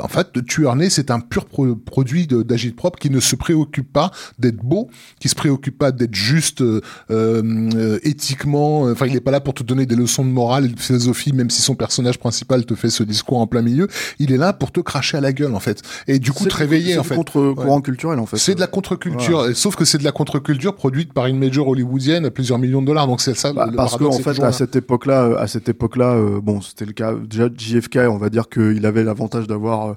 [0.00, 4.12] en fait Tueur Né c'est un pur produit d'agite propre qui ne se préoccupe pas
[4.38, 4.88] d'être beau
[5.18, 6.80] qui se préoccupe pas d'être juste euh,
[7.10, 10.68] euh éthiquement enfin il est pas là pour te donner des leçons de morale et
[10.68, 13.88] de philosophie, même si son personnage principal te fait ce discours en plein milieu.
[14.18, 15.82] Il est là pour te cracher à la gueule, en fait.
[16.06, 17.10] Et du coup, te réveiller, en fait.
[17.10, 18.36] C'est contre-courant culturel, en fait.
[18.36, 19.46] C'est de la contre-culture.
[19.54, 22.86] Sauf que c'est de la contre-culture produite par une major hollywoodienne à plusieurs millions de
[22.86, 23.06] dollars.
[23.06, 23.52] Donc c'est ça.
[23.52, 27.14] Bah, parce qu'en fait, à cette époque-là, à cette époque-là, euh, bon, c'était le cas.
[27.14, 29.94] Déjà, JFK, on va dire qu'il avait l'avantage d'avoir, euh,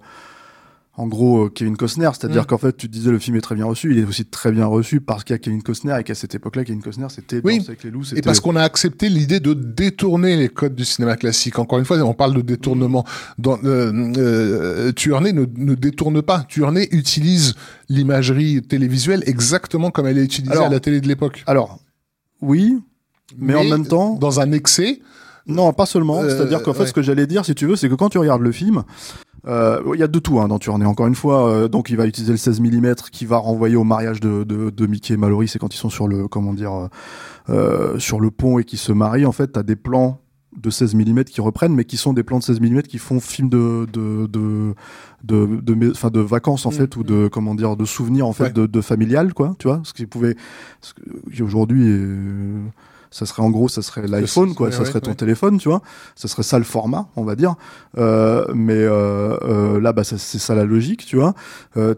[0.96, 2.46] en gros euh, Kevin Costner, c'est-à-dire mm.
[2.46, 4.68] qu'en fait tu disais le film est très bien reçu, il est aussi très bien
[4.68, 7.64] reçu parce qu'il y a Kevin Costner et qu'à cette époque-là Kevin Costner c'était oui.
[7.68, 8.14] avec les loups.
[8.16, 11.58] Et parce qu'on a accepté l'idée de détourner les codes du cinéma classique.
[11.58, 13.06] Encore une fois, on parle de détournement.
[13.40, 16.46] Dans, euh, euh, ne, ne, détourne pas.
[16.48, 17.56] Tuernay utilise
[17.90, 21.44] l'imagerie télévisuelle exactement comme elle est utilisée à la télé de l'époque.
[21.48, 21.80] Alors
[22.42, 22.78] oui,
[23.38, 25.00] mais, en même temps dans un excès.
[25.46, 26.22] Non, pas seulement.
[26.22, 28.18] Euh, C'est-à-dire qu'en fait, ce que j'allais dire, si tu veux, c'est que quand tu
[28.18, 28.84] regardes le film,
[29.46, 30.86] euh, il y a de tout hein, dans Tuernay.
[30.86, 33.84] Encore une fois, euh, donc il va utiliser le 16 mm qui va renvoyer au
[33.84, 35.48] mariage de, de, de Mickey et Mallory.
[35.48, 36.90] C'est quand ils sont sur le comment dire
[37.50, 39.26] euh, sur le pont et qui se marient.
[39.26, 40.20] En fait, t'as des plans
[40.56, 43.20] de 16 mm qui reprennent, mais qui sont des plans de 16 mm qui font
[43.20, 44.76] film de de de
[45.24, 47.30] de, de, enfin de vacances en mm, fait ou de mm.
[47.30, 49.56] comment dire de souvenirs en fait de, de familial quoi.
[49.60, 50.36] Tu vois, ce qui pouvait
[51.42, 51.84] aujourd'hui
[53.14, 55.84] ça serait en gros, ça serait l'iPhone, quoi, ça serait ton téléphone, tu vois,
[56.16, 57.56] ça serait ça le format, on va dire.
[58.00, 61.36] Euh, mais euh, euh, là, bah, c'est ça la logique, tu vois.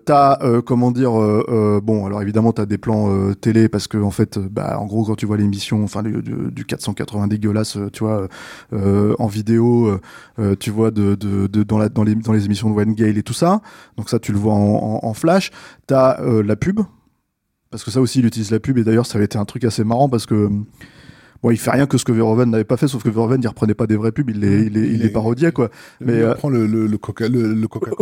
[0.03, 1.11] T'as, comment dire,
[1.82, 5.16] bon, alors évidemment, t'as des plans télé parce que en fait, bah, en gros, quand
[5.16, 8.28] tu vois l'émission, enfin du, du, 480 dégueulasse, tu vois,
[8.74, 9.97] en vidéo,
[10.59, 13.18] tu vois de, de, de, dans la dans les dans les émissions de Wayne Gale
[13.18, 13.61] et tout ça.
[13.95, 15.51] Donc ça, tu le vois en, en, en flash.
[15.88, 16.82] T'as la pub
[17.76, 19.65] parce que ça aussi il utilise la pub et d'ailleurs ça avait été un truc
[19.65, 20.49] assez marrant parce que
[21.44, 23.48] Bon, il fait rien que ce que Verhoeven n'avait pas fait, sauf que Verhoeven, il
[23.48, 25.70] reprenait pas des vrais pubs, il les, il les, il les parodiait, quoi.
[26.02, 27.92] Mais, il euh, le, le, le Coca, le, le Coca.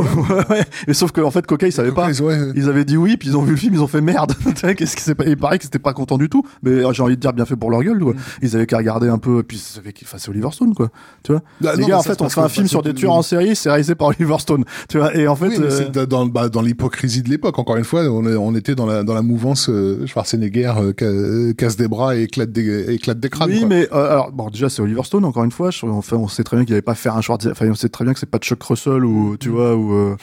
[0.50, 2.10] ouais, mais sauf qu'en en fait, Coca, il savait pas.
[2.56, 4.34] Ils avaient dit oui, puis ils ont vu le film, ils ont fait merde.
[4.78, 6.44] Qu'est-ce qui s'est pas, il paraît qu'ils étaient pas contents du tout.
[6.62, 8.14] Mais j'ai envie de dire bien fait pour leur gueule, quoi.
[8.14, 8.18] Mm.
[8.42, 10.90] Ils avaient qu'à regarder un peu, puis ils savaient qu'il faisait Oliver Stone, quoi.
[11.24, 11.42] Tu vois?
[11.62, 13.70] Bah, les gars, en fait, on fait un film sur des tueurs en série, c'est
[13.70, 14.64] réalisé par Oliver Stone.
[14.90, 15.16] Tu vois.
[15.16, 16.06] Et en fait, euh...
[16.06, 19.22] dans, bah, dans l'hypocrisie de l'époque, encore une fois, on, était dans la, dans la
[19.22, 24.12] mouvance euh, Schwarzenegger euh, casse des bras et éclate des, éclate des Oui, mais euh,
[24.12, 25.70] alors bon déjà c'est Oliver Stone encore une fois.
[25.84, 28.04] Enfin on sait très bien qu'il n'avait pas faire un short enfin on sait très
[28.04, 30.16] bien que c'est pas Chuck Russell ou tu vois ou euh,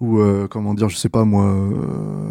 [0.00, 1.54] ou euh, comment dire je sais pas moi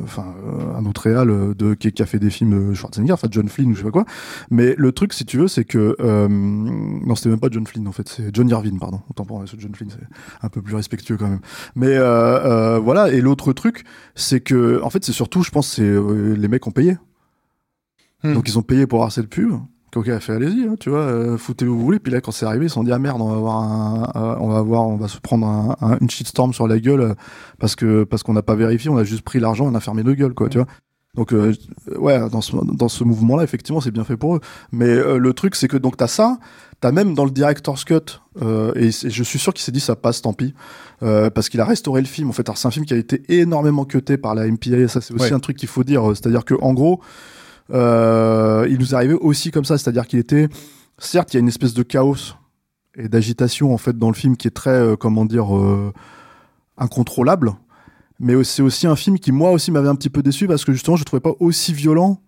[0.03, 0.33] enfin
[0.75, 3.73] un autre réal de qui, qui, a fait des films Schwarzenegger enfin John Flynn ou
[3.73, 4.05] je sais pas quoi.
[4.49, 7.91] Mais le truc si tu veux c'est que non c'était même pas John Flynn en
[7.91, 9.01] fait c'est John Irvin pardon.
[9.09, 11.41] Autant pour moi John Flynn c'est un peu plus respectueux quand même.
[11.75, 13.83] Mais voilà et l'autre truc
[14.15, 15.91] c'est que en fait c'est surtout je pense c'est
[16.35, 16.97] les mecs ont payé.
[18.23, 18.35] Hmm.
[18.35, 19.53] donc ils ont payé pour avoir cette pub
[19.93, 21.99] Ok, a fait allez-y, hein, tu vois, euh, foutez où vous voulez.
[21.99, 24.03] Puis là, quand c'est arrivé, ils se sont dit ah merde, on va avoir un,
[24.15, 27.01] euh, on va avoir, on va se prendre un, un, une shitstorm sur la gueule
[27.01, 27.13] euh,
[27.59, 30.03] parce que parce qu'on n'a pas vérifié, on a juste pris l'argent, on a fermé
[30.03, 30.67] nos gueules, quoi, tu vois.
[31.13, 34.39] Donc ouais, dans ce dans ce mouvement-là, effectivement, c'est bien fait pour eux.
[34.71, 36.39] Mais le truc, c'est que donc t'as ça,
[36.79, 38.21] t'as même dans le director's cut,
[38.77, 40.53] et, je suis sûr qu'il s'est dit ça passe, tant pis,
[41.01, 42.29] parce qu'il a restauré le film.
[42.29, 44.87] En fait, c'est un film qui a été énormément cuté par la MPA.
[44.87, 47.01] Ça, c'est aussi un truc qu'il faut dire, c'est-à-dire que en gros.
[47.71, 50.49] Euh, il nous arrivait aussi comme ça, c'est-à-dire qu'il était,
[50.97, 52.35] certes, il y a une espèce de chaos
[52.97, 55.93] et d'agitation en fait dans le film qui est très, euh, comment dire, euh,
[56.77, 57.53] incontrôlable.
[58.19, 60.73] Mais c'est aussi un film qui moi aussi m'avait un petit peu déçu parce que
[60.73, 62.21] justement je trouvais pas aussi violent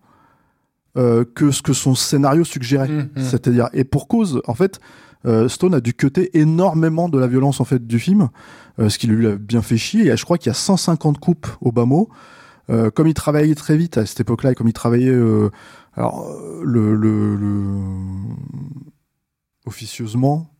[0.96, 2.86] que ce que son scénario suggérait.
[2.86, 3.20] Mmh, mmh.
[3.20, 4.78] C'est-à-dire et pour cause, en fait,
[5.48, 8.28] Stone a dû cuter énormément de la violence en fait du film,
[8.78, 10.06] ce qui lui a bien fait chier.
[10.06, 12.10] Et je crois qu'il y a 150 coupes au bas mot.
[12.70, 15.50] Euh, comme il travaillait très vite à cette époque-là, et comme il travaillait, euh,
[15.94, 16.26] alors
[16.62, 16.98] le,
[19.66, 20.50] officieusement,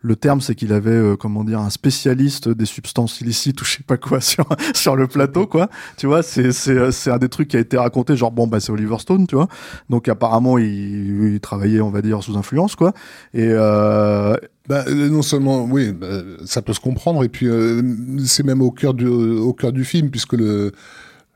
[0.00, 3.76] le terme, c'est qu'il avait, euh, comment dire, un spécialiste des substances illicites ou je
[3.76, 4.44] sais pas quoi sur
[4.74, 5.68] sur le plateau, quoi.
[5.96, 8.72] Tu vois, c'est c'est un des trucs qui a été raconté, genre bon bah c'est
[8.72, 9.48] Oliver Stone, tu vois.
[9.88, 12.92] Donc apparemment il, il travaillait, on va dire, sous influence, quoi.
[13.32, 14.36] Et euh,
[14.68, 17.82] bah, euh, non seulement, oui, bah, ça peut se comprendre, et puis euh,
[18.24, 20.72] c'est même au cœur du au cœur du film puisque le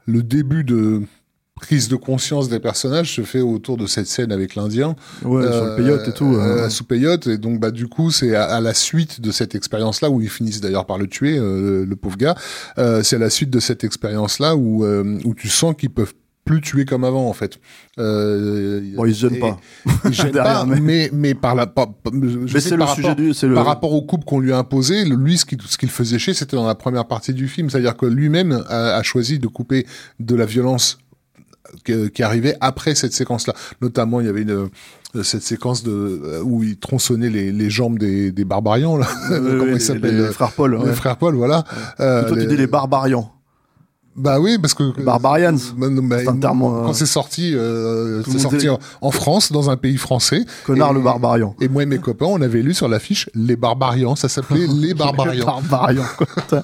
[0.07, 1.03] le début de
[1.57, 4.95] prise de conscience des personnages se fait autour de cette scène avec l'Indien.
[5.25, 6.35] Ouais, sur le peyote et tout.
[6.35, 7.27] Euh, sous peyote.
[7.27, 10.61] Et donc, bah, du coup, c'est à, la suite de cette expérience-là, où ils finissent
[10.61, 12.35] d'ailleurs par le tuer, euh, le pauvre gars,
[12.79, 16.15] euh, c'est à la suite de cette expérience-là où, où tu sens qu'ils peuvent
[16.47, 17.59] plus tuer comme avant en fait.
[17.99, 19.59] Euh, bon, ils se gênent pas.
[20.07, 21.11] Ils gênent pas, mais...
[21.12, 24.53] mais par la par, mais c'est le sujet du par rapport au couple qu'on lui
[24.53, 27.97] a imposé, lui ce qu'il faisait chier, c'était dans la première partie du film, c'est-à-dire
[27.97, 29.86] que lui-même a, a, choisi de couper
[30.20, 30.99] de la violence
[31.84, 33.53] qui arrivait après cette séquence-là.
[33.82, 34.70] Notamment, il y avait une
[35.16, 39.07] euh, cette séquence de euh, où il tronçonnait les, les jambes des, des barbarians là.
[39.28, 40.78] Comment ils s'appellent les, frères Paul.
[40.84, 41.64] Les frères Paul, voilà.
[42.01, 42.42] Euh, toi, les...
[42.42, 43.32] tu dis les barbarians.
[44.17, 45.57] Bah oui, parce que Barbarians.
[45.77, 46.61] Bah, bah, c'est un terme.
[46.61, 50.45] Quand c'est sorti, euh, c'est sorti en, en, France, dans un pays français.
[50.64, 51.55] Connard le barbarian.
[51.61, 54.17] Et moi et mes copains, on avait lu sur l'affiche les barbarians.
[54.17, 55.33] Ça s'appelait les barbarians.
[55.33, 56.05] les barbarians.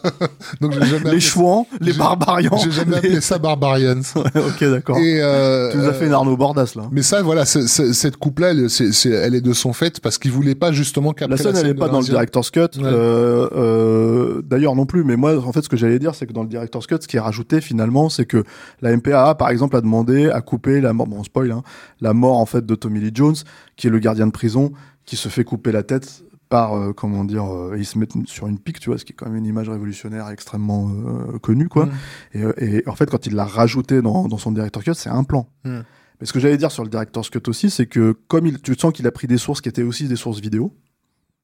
[0.61, 2.57] Donc j'ai jamais les chouans, les barbarians.
[2.62, 4.00] J'ai jamais appelé ça barbarians.
[4.16, 4.98] ok, d'accord.
[4.98, 6.84] Et euh, tu nous as fait une Arnaud Bordas là.
[6.90, 8.68] Mais ça, voilà, c est, c est, cette coupe là, elle,
[9.05, 11.74] elle est de son fait parce qu'il voulait pas justement qu'après la scène, elle est
[11.74, 12.61] pas dans le director's cut.
[12.61, 12.68] Ouais.
[12.84, 15.05] Euh, euh, D'ailleurs non plus.
[15.05, 17.09] Mais moi, en fait, ce que j'allais dire, c'est que dans le director's cut, ce
[17.09, 18.45] qui est rajouté finalement, c'est que
[18.80, 21.62] la MPAA, par exemple, a demandé à couper la mort, bon, spoil, hein,
[22.01, 23.36] la mort, en fait, de Tommy Lee Jones,
[23.76, 24.72] qui est le gardien de prison,
[25.05, 28.47] qui se fait couper la tête par, euh, comment dire, euh, il se met sur
[28.47, 31.68] une pique, tu vois, ce qui est quand même une image révolutionnaire extrêmement euh, connue,
[31.68, 31.86] quoi.
[31.86, 31.93] Mmh.
[32.34, 35.24] Et, et, en fait, quand il l'a rajouté dans, dans son director's cut, c'est un
[35.24, 35.49] plan.
[35.64, 35.80] Mmh.
[36.20, 38.74] Mais ce que j'allais dire sur le director's cut aussi, c'est que comme il, tu
[38.74, 40.72] sens qu'il a pris des sources qui étaient aussi des sources vidéo,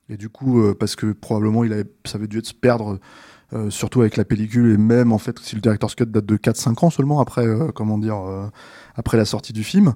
[0.08, 2.98] et du coup, euh, parce que probablement il avait, ça avait dû être se perdre
[3.54, 6.36] euh, surtout avec la pellicule et même en fait si le director's cut date de
[6.36, 8.46] 4-5 ans seulement après euh, comment dire euh,
[8.94, 9.94] après la sortie du film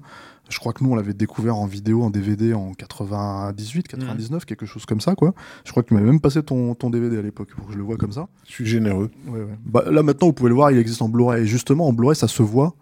[0.49, 4.45] je crois que nous on l'avait découvert en vidéo en DVD en 98 99 mmh.
[4.45, 5.35] quelque chose comme ça quoi
[5.65, 7.77] je crois que tu m'avais même passé ton, ton DVD à l'époque pour que je
[7.77, 9.57] le vois comme ça je suis généreux ouais, ouais.
[9.65, 12.15] Bah, là maintenant vous pouvez le voir il existe en Blu-ray et justement en Blu-ray
[12.15, 12.73] ça se voit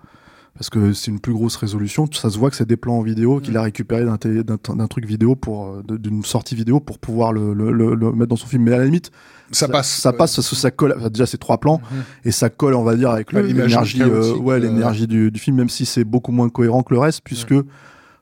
[0.55, 2.07] parce que c'est une plus grosse résolution.
[2.11, 5.35] Ça se voit que c'est des plans en vidéo qu'il a récupéré d'un truc vidéo
[5.35, 8.63] pour d'une sortie vidéo pour pouvoir le, le, le, le, mettre dans son film.
[8.63, 9.11] Mais à la limite,
[9.51, 10.95] ça, ça passe, ça passe, ça, ça colle.
[11.09, 12.27] Déjà c'est trois plans mmh.
[12.27, 15.69] et ça colle, on va dire, avec l'énergie, euh, ouais, l'énergie du, du, film, même
[15.69, 17.55] si c'est beaucoup moins cohérent que le reste, puisque.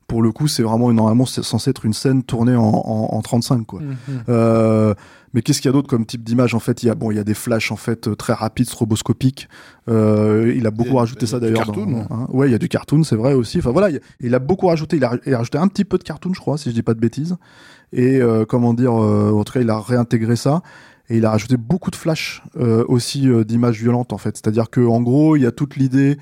[0.10, 3.22] Pour le coup, c'est vraiment normalement c'est censé être une scène tournée en, en, en
[3.22, 3.80] 35 quoi.
[3.80, 3.96] Mmh.
[4.28, 4.94] Euh,
[5.34, 7.12] mais qu'est-ce qu'il y a d'autre comme type d'image En fait, il y a bon,
[7.12, 9.48] il y a des flashs en fait très rapides, stroboscopiques.
[9.88, 11.66] Euh, il a beaucoup il rajouté ça d'ailleurs.
[11.66, 12.06] Cartoon.
[12.10, 12.28] Hein.
[12.30, 13.60] Ouais, il y a du cartoon, c'est vrai aussi.
[13.60, 14.98] Enfin voilà, il, il, a beaucoup rajouté.
[14.98, 16.84] Il a, il a, rajouté un petit peu de cartoon, je crois, si je dis
[16.84, 17.38] pas de bêtises.
[17.94, 20.62] Et euh, comment dire euh, En tout cas, il a réintégré ça.
[21.10, 24.38] Et il a rajouté beaucoup de flashs euh, aussi euh, d'images violentes en fait.
[24.38, 26.18] C'est-à-dire que en gros, il y a toute l'idée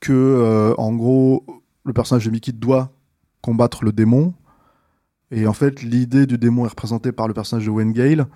[0.00, 1.44] que euh, en gros,
[1.84, 2.92] le personnage de Mickey doit
[3.40, 4.34] combattre le démon.
[5.30, 8.26] Et en fait, l'idée du démon est représentée par le personnage de Wayne Gale,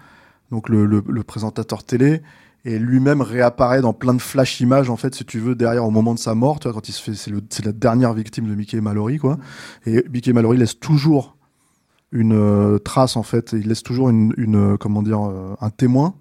[0.51, 2.21] donc le, présentateur télé,
[2.65, 5.91] et lui-même réapparaît dans plein de flash images, en fait, si tu veux, derrière au
[5.91, 8.55] moment de sa mort, tu vois, quand il se fait, c'est la dernière victime de
[8.55, 9.39] Mickey Mallory, quoi.
[9.87, 11.37] Et Mickey Mallory laisse toujours
[12.13, 16.15] une euh, trace, en fait, il laisse toujours une, une comment dire, euh, un témoin.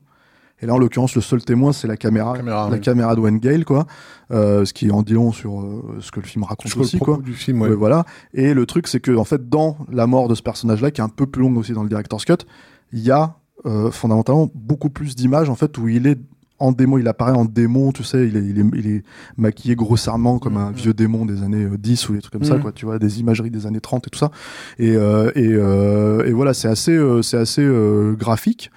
[0.61, 2.81] Et là, en l'occurrence, le seul témoin, c'est la caméra, caméra, la oui.
[2.81, 3.87] caméra de Wayne Gale, quoi.
[4.31, 6.97] Euh, ce qui en dit long sur euh, ce que le film raconte sur aussi,
[6.97, 7.17] le quoi.
[7.23, 7.69] Du film, ouais.
[7.69, 8.05] Ouais, voilà.
[8.33, 11.03] Et le truc, c'est que, en fait, dans la mort de ce personnage-là, qui est
[11.03, 12.45] un peu plus longue aussi dans le director's cut,
[12.93, 13.35] il y a
[13.65, 16.19] euh, fondamentalement beaucoup plus d'images, en fait, où il est
[16.59, 19.03] en démon, il apparaît en démon, tu sais, il est, il est, il est
[19.35, 20.75] maquillé grossièrement comme un Mhm.
[20.75, 22.61] vieux démon des années euh, 10 ou des trucs comme ça, Mhm.
[22.61, 24.29] quoi, tu vois, des imageries des années 30 et tout ça.
[24.77, 28.69] Et, euh, et, euh, et voilà, c'est assez, euh, c'est assez euh, graphique,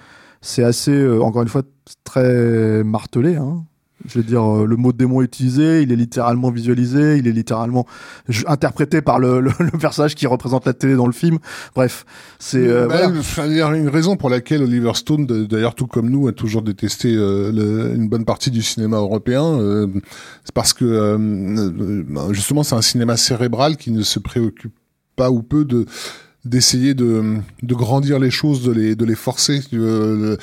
[0.47, 1.63] c'est assez, euh, encore une fois,
[2.03, 3.63] très martelé, hein.
[4.07, 7.31] Je veux dire, euh, le mot démon est utilisé, il est littéralement visualisé, il est
[7.31, 7.87] littéralement
[8.45, 11.39] interprété par le, le, le personnage qui représente la télé dans le film.
[11.73, 12.05] Bref,
[12.37, 13.19] c'est euh, Bah, voilà.
[13.19, 16.33] enfin, Il y a une raison pour laquelle Oliver Stone, d'ailleurs tout comme nous, a
[16.33, 19.43] toujours détesté euh, le- une bonne partie du cinéma européen.
[19.59, 19.87] euh,
[20.43, 24.75] c'est parce que euh, euh, justement c'est un cinéma cérébral qui ne se préoccupe
[25.15, 25.85] pas ou peu de
[26.45, 29.61] d'essayer de, de grandir les choses, de les, de les forcer.
[29.71, 30.37] Il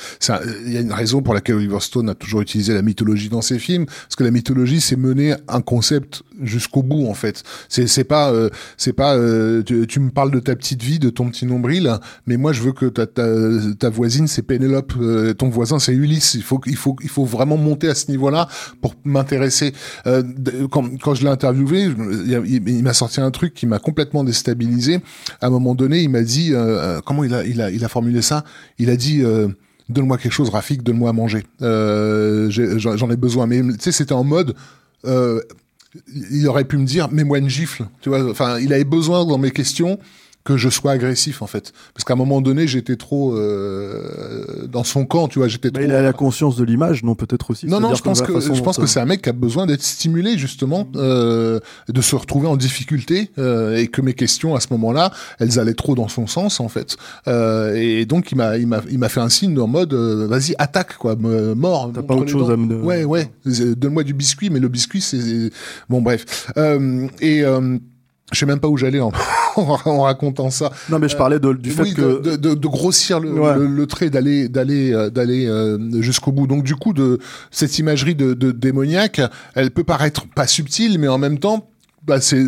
[0.73, 3.57] y a une raison pour laquelle Oliver Stone a toujours utilisé la mythologie dans ses
[3.59, 7.43] films, parce que la mythologie, c'est mener un concept jusqu'au bout, en fait.
[7.69, 10.99] C'est c'est pas, euh, c'est pas, euh, tu, tu me parles de ta petite vie,
[10.99, 11.91] de ton petit nombril,
[12.27, 13.27] mais moi, je veux que ta, ta,
[13.79, 16.33] ta voisine, c'est Pénélope, euh, ton voisin, c'est Ulysse.
[16.35, 18.47] Il faut, il faut, il faut vraiment monter à ce niveau-là
[18.81, 19.73] pour m'intéresser.
[20.07, 20.23] Euh,
[20.69, 21.83] quand, quand je l'ai interviewé,
[22.25, 24.99] il- il m'a sorti un truc qui m'a complètement déstabilisé.
[25.39, 28.43] À un moment donné, il m'a dit, euh, comment il a, formulé ça?
[28.79, 29.23] Il a dit.
[29.89, 31.43] Donne-moi quelque chose, Rafik, donne-moi à manger.
[31.59, 33.47] J'en ai, besoin.
[33.47, 34.55] Mais tu sais, c'était en mode,
[35.05, 37.85] il aurait pu me dire, mets-moi une gifle.
[38.01, 39.99] Tu vois, enfin, il avait besoin dans mes questions
[40.43, 41.71] que je sois agressif en fait.
[41.93, 45.83] Parce qu'à un moment donné j'étais trop euh, dans son camp tu vois j'étais trop...
[45.83, 48.61] il a la conscience de l'image non peut-être aussi non non je pense que je
[48.61, 52.47] pense que c'est un mec qui a besoin d'être stimulé justement euh, de se retrouver
[52.47, 56.27] en difficulté euh, et que mes questions à ce moment-là elles allaient trop dans son
[56.27, 56.97] sens en fait.
[57.27, 60.27] Euh, et donc il m'a il m'a il m'a fait un signe en mode euh,
[60.27, 61.91] vas-y attaque quoi me, mort.
[61.93, 63.29] T'as pas autre chose à me ouais ouais
[63.77, 65.51] donne-moi du biscuit mais le biscuit c'est
[65.89, 66.51] bon bref.
[67.21, 67.43] Et
[68.33, 69.11] je sais même pas où j'allais en,
[69.55, 70.71] en, racontant ça.
[70.89, 74.09] Non, mais je parlais de, du fait que de, de, de, grossir le, le, trait,
[74.09, 76.47] d'aller d'aller euh, d'aller euh, jusqu'au bout.
[76.47, 77.19] Donc du coup, de
[77.51, 79.21] cette imagerie de, de démoniaque,
[79.55, 81.69] elle peut paraître pas subtile, mais en même temps
[82.05, 82.45] bah c'est,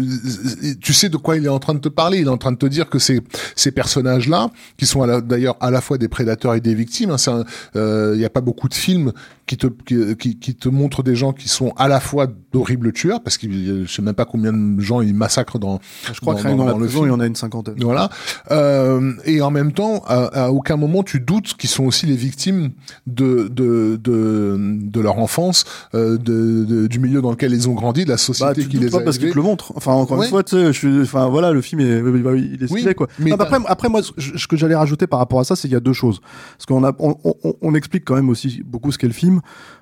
[0.82, 2.20] tu sais de quoi il est en train de te parler.
[2.20, 3.22] Il est en train de te dire que ces
[3.56, 7.80] ces personnages-là, qui sont d'ailleurs à la fois des prédateurs et des victimes, hein, il
[7.80, 9.14] euh, y a pas beaucoup de films
[9.46, 9.68] qui te
[10.16, 13.48] qui, qui, te montrent des gens qui sont à la fois d'horribles tueurs, parce que
[13.52, 15.80] je sais même pas combien de gens ils massacrent dans.
[16.14, 17.76] Je crois que dans, dans, le film, il y en a une cinquantaine.
[17.82, 18.10] Voilà.
[18.52, 22.16] Euh, et en même temps, à, à aucun moment tu doutes qu'ils sont aussi les
[22.16, 22.72] victimes
[23.08, 28.06] de de de, de leur enfance, euh, de, du milieu dans lequel ils ont grandi,
[28.06, 29.74] de la société bah, qui les a parce montre.
[29.76, 32.00] Enfin, encore une fois, tu sais, je enfin, voilà, le film est,
[32.38, 33.08] il est stylé, quoi.
[33.20, 35.78] Mais après, après, moi, ce que j'allais rajouter par rapport à ça, c'est qu'il y
[35.78, 36.22] a deux choses.
[36.58, 37.16] Parce qu'on a, on,
[37.62, 39.42] on, explique quand même aussi beaucoup ce qu'est le film.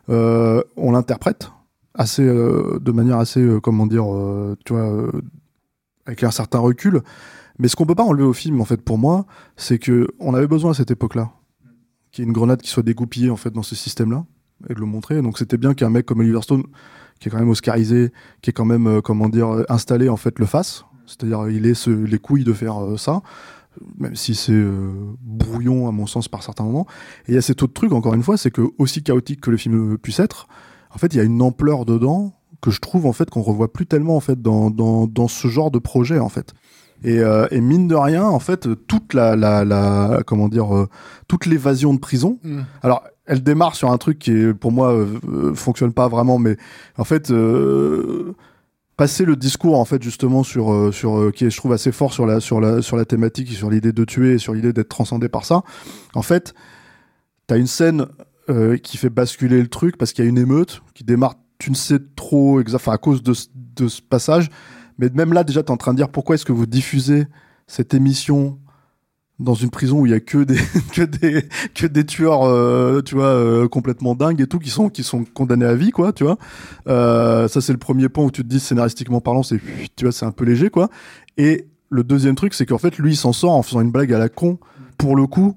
[0.10, 1.52] Euh, on l'interprète
[1.94, 4.06] assez, euh, de manière assez, euh, comment dire,
[4.66, 5.10] tu vois,
[6.06, 7.02] avec un certain recul.
[7.60, 9.26] Mais ce qu'on peut pas enlever au film, en fait, pour moi,
[9.58, 11.32] c'est que on avait besoin à cette époque-là
[12.12, 14.26] qu'il y ait une grenade qui soit dégoupillée, en fait, dans ce système-là,
[14.70, 15.22] et de le montrer.
[15.22, 16.64] Donc, c'était bien qu'un mec comme Oliver Stone
[17.20, 20.18] qui est quand même oscarisé, qui est quand même, euh, comment dire, euh, installé, en
[20.18, 20.84] fait, le fasse.
[21.06, 23.22] C'est-à-dire, il est les couilles de faire euh, ça,
[23.98, 24.64] même si c'est
[25.22, 26.86] brouillon, à mon sens, par certains moments.
[27.28, 29.52] Et il y a cet autre truc, encore une fois, c'est que, aussi chaotique que
[29.52, 30.48] le film puisse être,
[30.94, 33.72] en fait, il y a une ampleur dedans que je trouve, en fait, qu'on revoit
[33.72, 36.54] plus tellement, en fait, dans, dans, dans ce genre de projet, en fait.
[37.04, 40.88] Et, et, mine de rien, en fait, toute la, la, la comment dire,
[41.28, 42.40] toute l'évasion de prison.
[42.44, 42.62] Mm.
[42.82, 46.40] Alors, elle démarre sur un truc qui est, pour moi euh, euh, fonctionne pas vraiment
[46.40, 46.58] mais
[46.98, 48.36] en fait euh,
[48.98, 52.14] passer le discours en fait justement sur euh, sur qui est je trouve assez fort
[52.14, 54.74] sur la sur la sur la thématique et sur l'idée de tuer et sur l'idée
[54.74, 55.64] d'être transcendé par ça
[56.14, 56.54] en fait
[57.48, 58.08] t'as une scène
[58.84, 61.76] qui fait basculer le truc parce qu'il y a une émeute qui démarre tu ne
[61.76, 64.50] sais trop enfin à cause de, ce passage.
[64.98, 67.26] Mais même là déjà t'es en train de dire pourquoi est-ce que vous diffusez
[67.68, 68.60] cette émission
[69.40, 70.58] dans une prison où il y a que des
[70.94, 74.90] que des que des tueurs euh, tu vois euh, complètement dingues et tout qui sont
[74.90, 76.38] qui sont condamnés à vie quoi tu vois.
[76.88, 79.62] Euh, ça c'est le premier point où tu te dis scénaristiquement parlant c'est
[79.96, 80.90] tu vois c'est un peu léger quoi.
[81.38, 84.12] Et le deuxième truc c'est qu'en fait lui il s'en sort en faisant une blague
[84.12, 84.60] à la con.
[84.98, 85.56] Pour le coup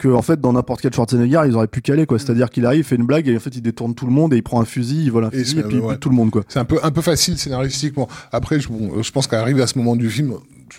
[0.00, 2.18] que en fait dans n'importe quel Schwarzenegger ils auraient pu caler quoi.
[2.18, 4.38] C'est-à-dire qu'il arrive fait une blague et en fait il détourne tout le monde et
[4.38, 6.30] il prend un fusil il vole un fusil et, puis il bute tout le monde
[6.30, 6.42] quoi.
[6.48, 8.08] C'est un peu un peu facile scénaristiquement.
[8.32, 10.34] Après je, bon, je pense à ce moment du film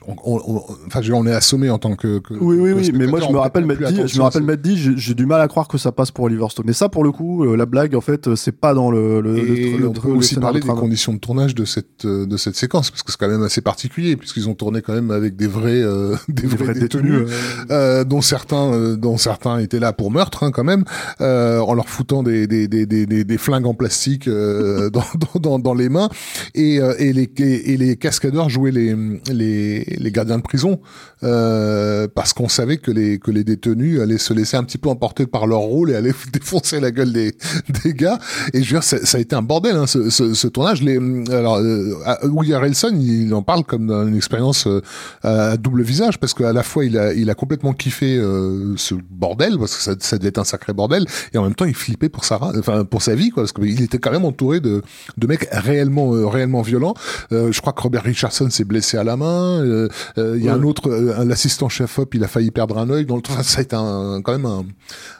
[0.07, 2.19] on, on, enfin, on est assommé en tant que.
[2.19, 4.61] que oui, oui, oui, mais moi, je me rappelle m'être dit, je me rappelle m'être
[4.61, 6.65] dit, j'ai du mal à croire que ça passe pour Oliver Stone.
[6.67, 9.21] Mais ça, pour le coup, euh, la blague, en fait, c'est pas dans le.
[9.21, 12.37] le, et le, on peut aussi parler des conditions de tournage de cette euh, de
[12.37, 15.35] cette séquence, parce que c'est quand même assez particulier, puisqu'ils ont tourné quand même avec
[15.35, 17.27] des vrais euh, des, vrais, détenus,
[17.69, 20.83] euh, dont certains dont certains étaient là pour meurtre, hein, quand même,
[21.19, 25.03] en leur foutant des des des des, des flingues en plastique dans,
[25.39, 26.09] dans, dans les mains,
[26.55, 28.95] et et les et les cascadeurs jouaient les
[29.31, 30.79] les les, gardiens de prison
[31.23, 34.89] euh, parce qu'on savait que les que les détenus allaient se laisser un petit peu
[34.89, 37.35] emporter par leur rôle et allaient défoncer la gueule des,
[37.83, 38.19] des gars.
[38.53, 40.81] Et je veux dire, ça, a été un bordel hein, ce, ce, ce, tournage.
[40.81, 40.97] Les,
[41.31, 44.81] alors, euh, Woody Harrelson, il en parle comme d'une expérience euh,
[45.23, 48.95] à double visage parce qu'à la fois il a il a complètement kiffé euh, ce
[49.09, 51.75] bordel parce que ça, ça devait être un sacré bordel et en même temps il
[51.75, 54.81] flippait pour sa enfin pour sa vie quoi parce qu'il était quand même entouré de
[55.17, 56.93] de mecs réellement euh, réellement violents.
[57.31, 59.63] je crois que Robert Richardson s'est blessé à la main.
[59.71, 62.77] Euh, euh, il y a un autre, euh, l'assistant chef op, il a failli perdre
[62.77, 63.05] un œil.
[63.05, 64.65] Donc ça a été un, quand même un,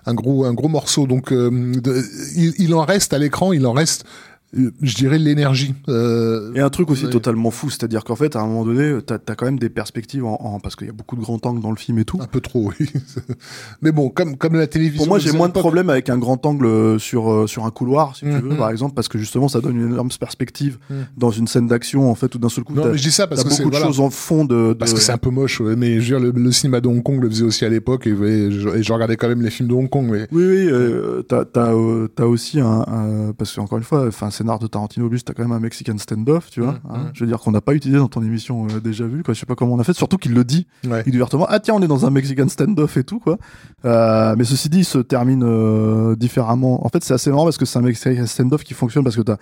[0.05, 1.07] un gros, un gros morceau.
[1.07, 5.73] Donc il, il en reste à l'écran, il en reste euh, je dirais l'énergie.
[5.87, 9.15] Euh, et un truc aussi totalement fou, c'est-à-dire qu'en fait, à un moment donné, t'as
[9.15, 11.69] as quand même des perspectives en, parce qu'il y a beaucoup de grand angle dans
[11.69, 12.19] le film et tout.
[12.21, 12.89] Un peu trop, oui.
[13.81, 14.99] Mais bon, comme comme la télévision.
[14.99, 17.71] Pour moi, j'ai moins de problèmes avec un grand angle euh, sur euh, sur un
[17.71, 18.57] couloir, si tu veux, mm-hmm.
[18.57, 20.95] par exemple, parce que justement, ça donne une énorme perspective mm.
[21.17, 22.73] dans une scène d'action, en fait, ou d'un seul coup.
[22.73, 24.73] Non, mais je dis ça parce que beaucoup de choses en fond de.
[24.73, 27.21] Parce que c'est un peu moche, mais je veux dire, le, cinéma de Hong Kong
[27.21, 30.09] le faisait aussi à l'époque et, je, regardais quand même les films de Hong Kong.
[30.11, 30.27] Mais...
[30.31, 34.67] Oui, oui, euh, t'as t'as aussi un, un, parce qu'encore une fois, enfin, scénar de
[34.67, 36.73] Tarantino, plus t'as quand même un Mexican standoff, tu vois.
[36.73, 36.97] Mm, hein.
[36.97, 37.11] mm.
[37.13, 39.33] Je veux dire qu'on n'a pas utilisé dans ton émission euh, déjà vu, quoi.
[39.33, 39.93] Je sais pas comment on a fait.
[39.93, 41.03] Surtout qu'il le dit Ouais.
[41.07, 41.45] ouvertement.
[41.49, 43.37] Ah tiens, on est dans un Mexican standoff et tout, quoi.
[43.85, 46.85] Euh, mais ceci dit, il se termine euh, différemment.
[46.85, 49.21] En fait, c'est assez marrant parce que c'est un Mexican standoff qui fonctionne parce que
[49.21, 49.37] t'as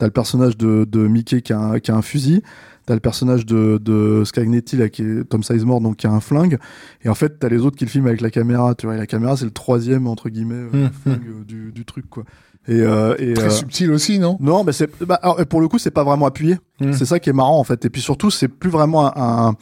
[0.00, 2.42] as le personnage de, de Mickey qui a, un, qui a un fusil.
[2.86, 6.20] T'as le personnage de, de Skagnetti, là, qui est Tom Sizemore, donc qui a un
[6.20, 6.58] flingue.
[7.02, 8.94] Et en fait, t'as les autres qui le filment avec la caméra, tu vois.
[8.96, 10.68] Et la caméra, c'est le troisième, entre guillemets,
[11.02, 12.24] flingue euh, du, du truc, quoi.
[12.66, 14.36] Et, euh, et Très euh, subtil aussi, non?
[14.40, 16.58] Non, mais c'est bah, alors, pour le coup, c'est pas vraiment appuyé.
[16.80, 16.92] Mm.
[16.92, 17.84] C'est ça qui est marrant en fait.
[17.84, 19.54] Et puis surtout, c'est plus vraiment un, un-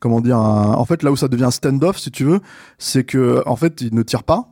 [0.00, 2.40] comment dire un- en fait là où ça devient stand-off si tu veux,
[2.78, 4.48] c'est que en fait, il ne tire pas.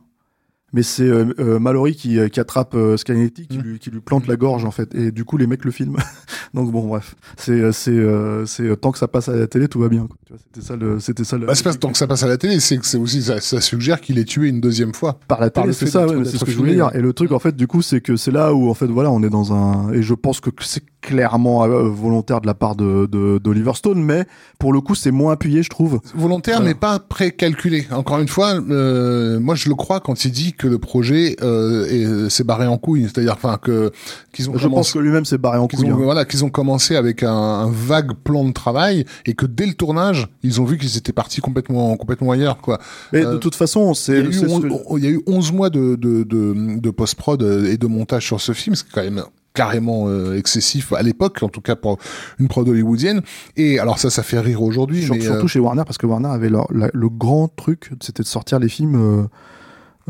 [0.77, 3.61] Mais c'est euh, euh, Mallory qui, euh, qui attrape Skynetti, qui, Mm.
[3.61, 4.93] lui, qui lui plante la gorge en fait.
[4.93, 5.97] Et du coup, les mecs le filment.
[6.53, 7.99] Donc bon, bref, c'est c'est
[8.45, 10.07] c'est tant que ça passe à la télé, tout va bien.
[10.53, 11.47] C'était ça le c'était ça le.
[11.47, 13.59] bah, pas tant que ça passe à la télé, c'est que c'est aussi ça, ça
[13.59, 15.19] suggère qu'il est tué une deuxième fois.
[15.27, 16.91] par la télé, c'est ça, ouais, c'est ce que je voulais dire.
[16.93, 19.09] Et le truc, en fait, du coup, c'est que c'est là où, en fait, voilà,
[19.09, 22.75] on est dans un, et je pense que c'est clairement euh, volontaire de la part
[22.75, 23.05] de,
[23.41, 24.25] d'Oliver Stone, mais
[24.59, 25.99] pour le coup, c'est moins appuyé, je trouve.
[26.13, 27.87] Volontaire, mais pas précalculé.
[27.91, 31.85] Encore une fois, euh, moi je le crois quand il dit que le projet euh,
[31.85, 33.03] est- s'est barré en couille.
[33.03, 33.91] C'est-à-dire, enfin que
[34.33, 35.89] qu'ils ont Je pense que lui-même s'est barré en couille.
[35.91, 35.99] ont, hein.
[36.03, 39.73] voilà, qu'ils ont commencé avec un, un vague plan de travail et que dès le
[39.75, 42.79] tournage, ils ont vu qu'ils étaient partis complètement, complètement ailleurs, quoi.
[43.13, 44.97] Mais euh, de toute façon, Il y, c'est, a eu c'est ce on- que- on-
[44.97, 48.41] il y a eu 11 mois de, de, de, de post-prod et de montage sur
[48.41, 49.23] ce film, c'est quand même
[49.57, 51.97] carrément euh, excessif à l'époque, en tout cas pour
[52.39, 53.21] une prod hollywoodienne.
[53.55, 56.29] Et alors ça, ça fait rire aujourd'hui, mais surtout euh, chez Warner, parce que Warner
[56.29, 59.23] avait leur- la- le grand truc, c'était de sortir les films euh,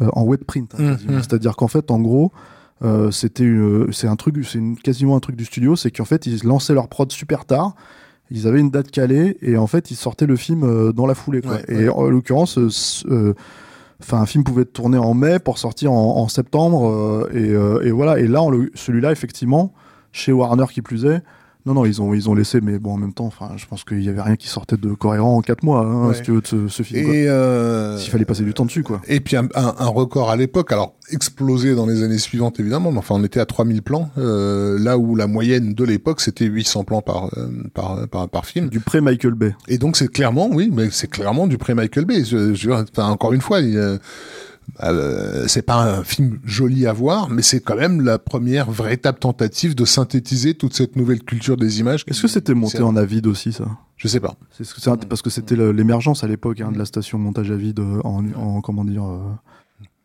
[0.03, 0.73] euh, en wet print.
[0.77, 1.19] hein, mm.
[1.21, 2.31] C'est-à-dire qu'en fait, en gros,
[2.83, 3.51] euh, c'était
[3.91, 6.87] c'est un truc, c'est quasiment un truc du studio, c'est qu'en fait, ils lançaient leur
[6.89, 7.73] prod super tard.
[8.29, 11.15] Ils avaient une date calée et en fait ils sortaient le film euh, dans la
[11.15, 11.41] foulée.
[11.41, 11.53] Quoi.
[11.53, 11.89] Ouais, et ouais.
[11.89, 12.69] en l'occurrence, euh,
[13.09, 13.33] euh,
[14.01, 17.83] enfin un film pouvait être tourné en mai pour sortir en, septembre euh, et, euh,
[17.83, 18.19] et voilà.
[18.19, 18.41] Et là,
[18.75, 19.73] celui-là, effectivement,
[20.11, 21.21] chez Warner qui plus est,
[21.67, 23.83] non non ils ont ils ont laissé, mais bon en même temps, enfin je pense
[23.83, 26.15] qu'il y avait rien qui sortait de cohérent en quatre mois, hein, Ouais.
[26.15, 27.07] si tu veux de ce, ce film.
[27.11, 29.01] et euh, S'il fallait passer du temps dessus quoi.
[29.07, 32.91] Et puis un, un- un record à l'époque, alors explosé dans les années suivantes évidemment,
[32.91, 36.45] mais enfin on était à 3000 plans, euh, là où la moyenne de l'époque c'était
[36.45, 38.69] 800 plans par, euh, par, par, par film.
[38.69, 39.55] Du pré Michael Bay.
[39.67, 42.23] Et donc c'est clairement, oui, mais c'est clairement du pré-Michael Bay.
[42.23, 43.99] Je, je veux dire, enfin, encore une fois, il,
[44.83, 49.17] euh, c'est pas un film joli à voir, mais c'est quand même la première véritable
[49.19, 52.03] tentative de synthétiser toute cette nouvelle culture des images.
[52.07, 53.65] Est-ce que c'était monté en avide aussi ça?
[53.95, 54.35] Je sais pas.
[54.51, 57.49] C'est ce que c'est- parce que c'était l'émergence à l'époque hein, de la station montage
[57.49, 59.03] à vide euh, en, en comment dire.
[59.05, 59.19] euh,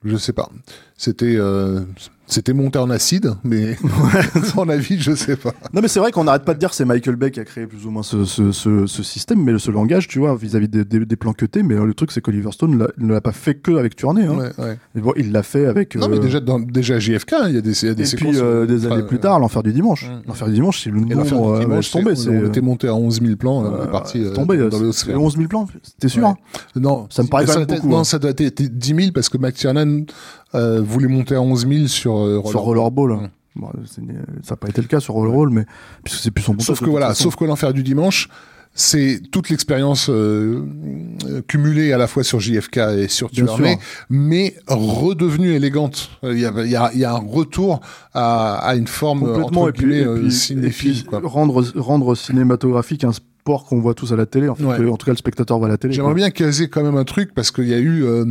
[0.04, 0.48] Je sais pas.
[1.04, 1.80] C'était euh,
[2.28, 3.76] c'était monté en acide, mais
[4.54, 5.52] son avis, je sais pas.
[5.74, 7.44] Non mais c'est vrai qu'on n'arrête pas de dire que c'est Michael Bay qui a
[7.44, 10.68] créé plus ou moins ce, ce, ce, ce système, mais ce langage, tu vois, vis-à-vis
[10.68, 13.32] des, des, des plans cutés, mais euh, le truc c'est qu'Oliver Stone ne l'a pas
[13.32, 14.26] fait que avec Tournée.
[14.26, 14.36] Hein.
[14.58, 14.78] Ouais, ouais.
[15.02, 15.96] Bon, il l'a fait avec.
[15.96, 18.06] Non, mais euh, déjà, dans, déjà JFK, il y a des, y a des et
[18.06, 18.30] séquences.
[18.30, 20.08] puis euh, des années plus tard, l'enfer du dimanche.
[20.08, 20.22] Mm.
[20.28, 23.58] L'enfer du dimanche, c'est le du euh, C'est on était monté à 11 000 plans,
[23.62, 24.56] on est parti tomber.
[24.56, 25.66] dans c'est 11 000 plans.
[25.98, 26.28] T'es sûr Ouais.
[26.28, 26.36] hein
[26.76, 28.04] Non, Ça me paraît être- beaucoup, Non, hein.
[28.04, 30.04] ça doit être 10 000 parce que McTiernan
[30.54, 33.12] euh, voulait monter à 11 000 sur euh, Sur Rollerball.
[33.12, 33.28] Mm.
[33.56, 34.00] Bon, c'est-
[34.42, 35.66] ça n'a pas été le cas sur Rollerball, mais
[36.04, 37.24] puisque c'est plus son montage, Sauf que voilà, façon.
[37.24, 38.28] sauf que l'enfer du dimanche,
[38.74, 40.64] c'est toute l'expérience euh,
[41.26, 43.78] euh, cumulée à la fois sur JFK et sur sûr.
[44.08, 46.08] mais redevenue élégante.
[46.24, 47.80] Euh, Il y a, il y a, il y a un retour
[48.14, 50.92] à, à une forme euh, complètement entre et puis, et euh, puis- et cinéphile.
[50.94, 51.20] puis quoi.
[51.22, 54.78] rendre rendre cinématographique un sport qu'on voit tous à la télé en, fait, Ouais.
[54.78, 56.96] que, en tout cas le spectateur voit à la télé J'aimerais bien caser quand même
[56.96, 58.24] un truc parce qu'il y a eu euh,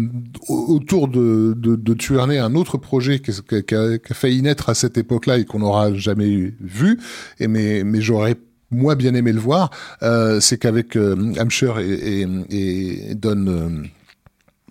[0.47, 4.15] au- autour de, de, de Tuernay un autre projet qui, qui- qui a, qui a
[4.15, 6.97] failli naître à cette époque-là et qu'on n'aura jamais vu.
[7.41, 8.35] Et mais mais j'aurais
[8.71, 9.69] moi bien aimé le voir.
[10.01, 13.69] Euh, c'est qu'avec euh, Hampshire et, et, et Don euh,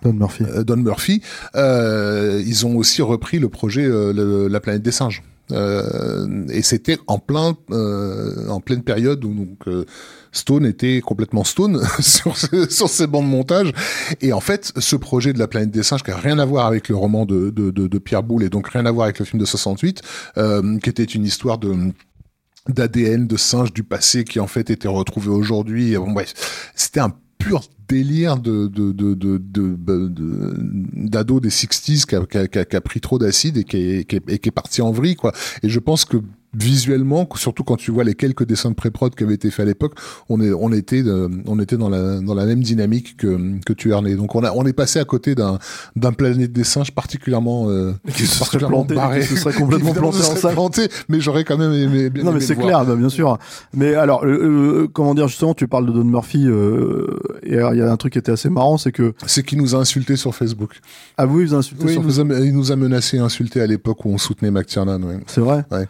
[0.02, 1.20] Don Murphy euh, Don Murphy,
[1.56, 5.22] euh, ils ont aussi repris le projet euh, le- La planète des singes.
[5.52, 9.84] Euh, et c'était en plein euh, en pleine période où donc euh,
[10.32, 13.72] Stone était complètement Stone sur sur ses bancs de montage
[14.20, 16.66] et en fait ce projet de la planète des singes qui a rien à voir
[16.66, 19.40] avec le roman de de, Pierre Boulle et donc rien à voir avec le film
[19.40, 20.02] de 68
[20.38, 21.74] euh, qui était une histoire de
[22.68, 25.96] d'ADN de singes du passé qui en fait était retrouvé aujourd'hui.
[25.96, 29.76] Bref, c'était un pur délire de de de de de-
[30.08, 30.54] de-
[31.08, 33.66] d'ado des 60s qui a, qui a- qui a- pris trop d'acide et
[34.00, 34.04] et
[34.38, 35.32] qui est parti en vrille quoi.
[35.62, 36.18] Et je pense que
[36.54, 39.66] visuellement, surtout quand tu vois les quelques dessins de pré-prod qui avaient été faits à
[39.66, 39.94] l'époque,
[40.28, 43.72] on est on était euh, on était dans la dans la même dynamique que que
[43.72, 44.16] Tuernay.
[44.16, 45.58] Donc on a on est passé à côté d'un
[45.96, 49.20] d'un planète des singes particulièrement euh, qui se serait particulièrement planté barré.
[49.20, 52.24] qui se serait complètement planté se en serait planté, mais j'aurais quand même aimé bien
[52.24, 53.38] non mais c'est clair bah, bien sûr
[53.72, 57.06] mais alors euh, euh, comment dire justement tu parles de Don Murphy euh,
[57.42, 59.74] et il y a un truc qui était assez marrant c'est que C'est qu'il nous
[59.74, 60.80] a insulté sur Facebook.
[61.16, 63.60] ah vous vous insultez Oui, sur il nous, a, il nous a menacé et insulté
[63.60, 65.02] à l'époque où on soutenait McTiernan.
[65.02, 65.18] Ouais.
[65.26, 65.64] c'est vrai?
[65.70, 65.86] Ouais.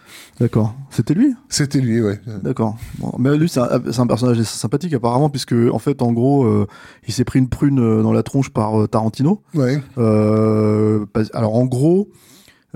[0.50, 0.74] D'accord.
[0.90, 1.34] C'était lui?
[1.48, 2.20] C'était lui, ouais.
[2.42, 2.76] D'accord.
[2.98, 6.44] Bon, mais lui, c'est un, c'est un personnage sympathique apparemment, puisque en fait, en gros,
[6.44, 6.66] euh,
[7.06, 9.42] il s'est pris une prune euh, dans la tronche par euh, Tarantino.
[9.54, 9.80] Ouais.
[9.98, 12.08] Euh, alors en gros,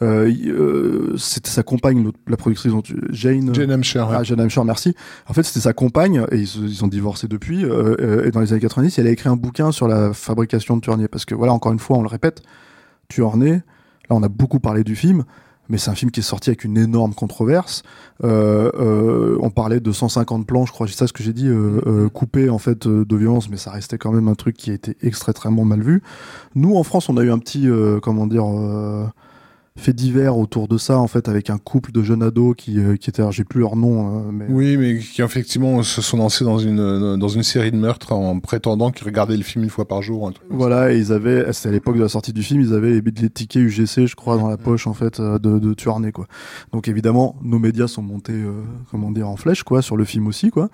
[0.03, 3.55] euh, euh, c'était sa compagne, la productrice, dont tu- Jane.
[3.55, 4.17] Jane Hampshire, ouais.
[4.19, 4.95] Ah, Jane Hampshire, merci.
[5.29, 7.65] En fait, c'était sa compagne, et ils, ils ont divorcé depuis.
[7.65, 10.77] euh, euh, et dans les années 90, elle a écrit un bouquin sur la fabrication
[10.77, 11.09] de Turnier.
[11.09, 12.43] Parce que voilà, encore une fois, on le répète,
[13.09, 13.63] Turnier, là,
[14.11, 15.25] on a beaucoup parlé du film.
[15.69, 17.83] Mais c'est un film qui est sorti avec une énorme controverse.
[18.23, 21.49] Euh, euh, on parlait de 150 plans, je crois, c'est ça ce que j'ai dit,
[21.49, 24.71] euh, euh, coupés en fait de violence, mais ça restait quand même un truc qui
[24.71, 26.03] a été extrêmement mal vu.
[26.55, 27.69] Nous, en France, on a eu un petit,
[28.03, 28.45] comment dire,
[29.77, 32.79] euh, fait divers autour de ça, en fait, avec un couple de jeunes ados qui,
[32.79, 36.17] euh, qui étaient, j'ai plus leur nom, euh, mais Oui, mais qui effectivement se sont
[36.17, 39.65] lancés dans une euh, dans une série de meurtres en prétendant qu'ils regardaient le film
[39.65, 40.29] une fois par jour.
[40.29, 40.47] un truc.
[40.51, 43.31] Voilà, et ils avaient, c'était à l'époque de la sortie du film, ils avaient les,
[43.31, 46.27] tickets UGC, je crois, dans la poche, en fait, euh, de, de Tuarné, quoi.
[46.73, 50.27] Donc évidemment, nos médias sont montés, euh, comment dire, en flèche, quoi, sur le film
[50.27, 50.69] aussi, quoi.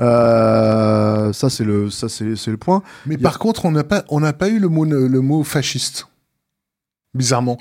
[0.00, 2.82] Euh, ça, c'est le, ça, c'est, c'est le point.
[3.06, 5.42] Mais a- par contre, on n'a pas on n'a pas eu le mot le mot
[5.44, 6.08] fasciste.
[7.14, 7.58] Bizarrement.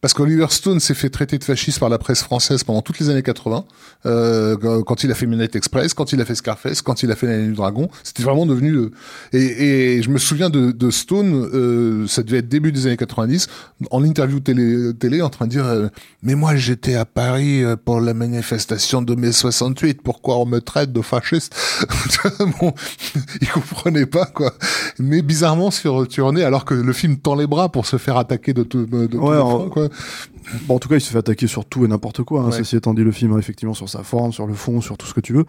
[0.00, 3.10] Parce qu'Oliver Stone s'est fait traiter de fasciste par la presse française pendant toutes les
[3.10, 3.64] années 80,
[4.06, 7.16] euh, quand- il a fait Midnight Express, quand il a fait Scarface, quand il a
[7.16, 8.90] fait La du Dragon, c'était vraiment devenu le...
[9.32, 12.96] Et, et je me souviens de, de Stone, euh, ça devait être début des années
[12.96, 13.48] 90,
[13.90, 15.88] en interview télé, télé en train de dire euh,
[16.22, 20.60] Mais moi j'étais à Paris euh, pour la manifestation de mai 68, pourquoi on me
[20.60, 21.54] traite de fasciste?»
[22.60, 22.72] Bon,
[23.42, 24.54] il comprenait pas, quoi.
[24.98, 28.54] Mais bizarrement sur Tournée, alors que le film tend les bras pour se faire attaquer
[28.54, 29.88] de tout, de Ouais, en- fronts, quoi.
[30.66, 32.42] Bon, en tout cas, il se fait attaquer sur tout et n'importe quoi.
[32.42, 32.52] Hein, Ouais.
[32.58, 35.06] Ceci étant dit, le film, hein, effectivement, sur sa forme, sur le fond, sur tout
[35.06, 35.44] ce que tu veux.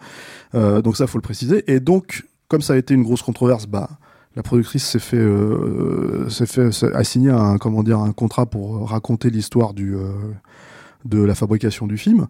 [0.54, 1.64] Euh, donc ça, faut le préciser.
[1.72, 3.88] Et donc, comme ça a été une grosse controverse, bah,
[4.36, 8.46] la productrice s'est fait, euh, s'est fait, s'est- a signé un, comment dire, un contrat
[8.46, 10.10] pour raconter l'histoire du, euh,
[11.04, 12.26] de la fabrication du film.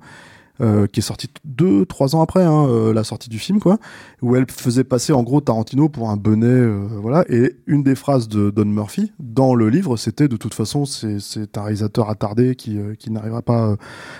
[0.60, 3.78] Euh, qui est sorti deux, trois ans après hein, euh, la sortie du film, quoi,
[4.20, 7.24] où elle faisait passer en gros Tarantino pour un bonnet, euh, voilà.
[7.28, 11.56] Et une des phrases de Don Murphy dans le livre, c'était de toute façon, c'est
[11.56, 13.76] un réalisateur attardé qui euh, qui n'arrivera pas, euh,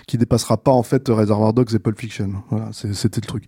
[0.07, 2.30] qui dépassera pas en fait Reservoir Dogs et Pulp Fiction.
[2.51, 3.45] Voilà, c'était le truc.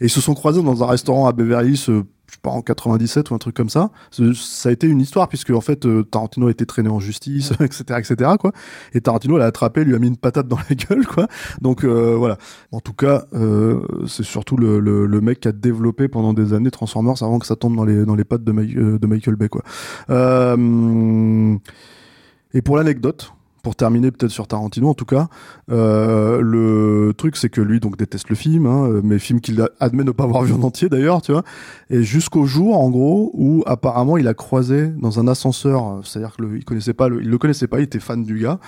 [0.00, 2.62] Et ils se sont croisés dans un restaurant à Beverly Hills, je sais pas, en
[2.62, 3.90] 97 ou un truc comme ça.
[4.10, 7.52] Ça a été une histoire puisque en fait euh, Tarantino a été traîné en justice,
[7.60, 8.30] etc., etc.
[8.38, 8.52] Quoi.
[8.92, 11.28] Et Tarantino l'a attrapé, lui a mis une patate dans la gueule, quoi.
[11.60, 12.38] Donc euh, voilà.
[12.72, 17.22] En tout cas, euh, c'est surtout le, mec qui a développé pendant des années Transformers
[17.22, 18.52] avant que ça tombe dans les dans les pattes de,
[18.98, 19.62] de Michael Bay, quoi.
[22.54, 23.32] Et pour l'anecdote.
[23.66, 25.26] Pour terminer peut-être sur Tarantino en tout cas,
[25.72, 30.04] euh, le truc c'est que lui donc déteste le film, hein, mais film qu'il admet
[30.04, 31.42] ne pas avoir vu en entier d'ailleurs, tu vois.
[31.90, 36.64] Et jusqu'au jour en gros où apparemment il a croisé dans un ascenseur, c'est-à-dire qu'il
[36.64, 38.60] connaissait pas, le, il le connaissait pas, il était fan du gars.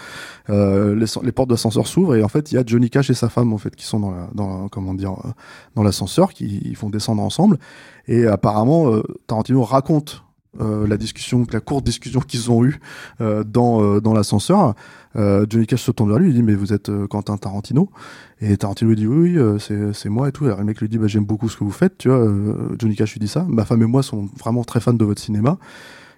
[0.50, 3.28] Euh, les, portes d'ascenseur s'ouvrent et en fait il y a Johnny Cash et sa
[3.28, 5.30] femme en fait qui sont dans comment dire euh,
[5.76, 7.56] dans l'ascenseur, qui font descendre ensemble.
[8.08, 10.27] Et apparemment euh, Tarantino raconte euh,
[10.58, 12.80] la discussion, la courte discussion qu'ils ont eue
[13.20, 14.74] euh, dans euh, dans l'ascenseur.
[15.16, 17.90] Euh, Johnny Cash se tourne vers lui, il dit mais vous êtes euh, Quentin Tarantino
[18.40, 20.44] et Tarantino lui dit oui, oui euh, c'est moi et tout.
[20.44, 22.18] Alors le mec lui dit bah j'aime beaucoup ce que vous faites, tu vois.
[22.18, 23.44] Euh, Johnny Cash lui dit ça.
[23.48, 25.58] Ma femme et moi sont vraiment très fans de votre cinéma.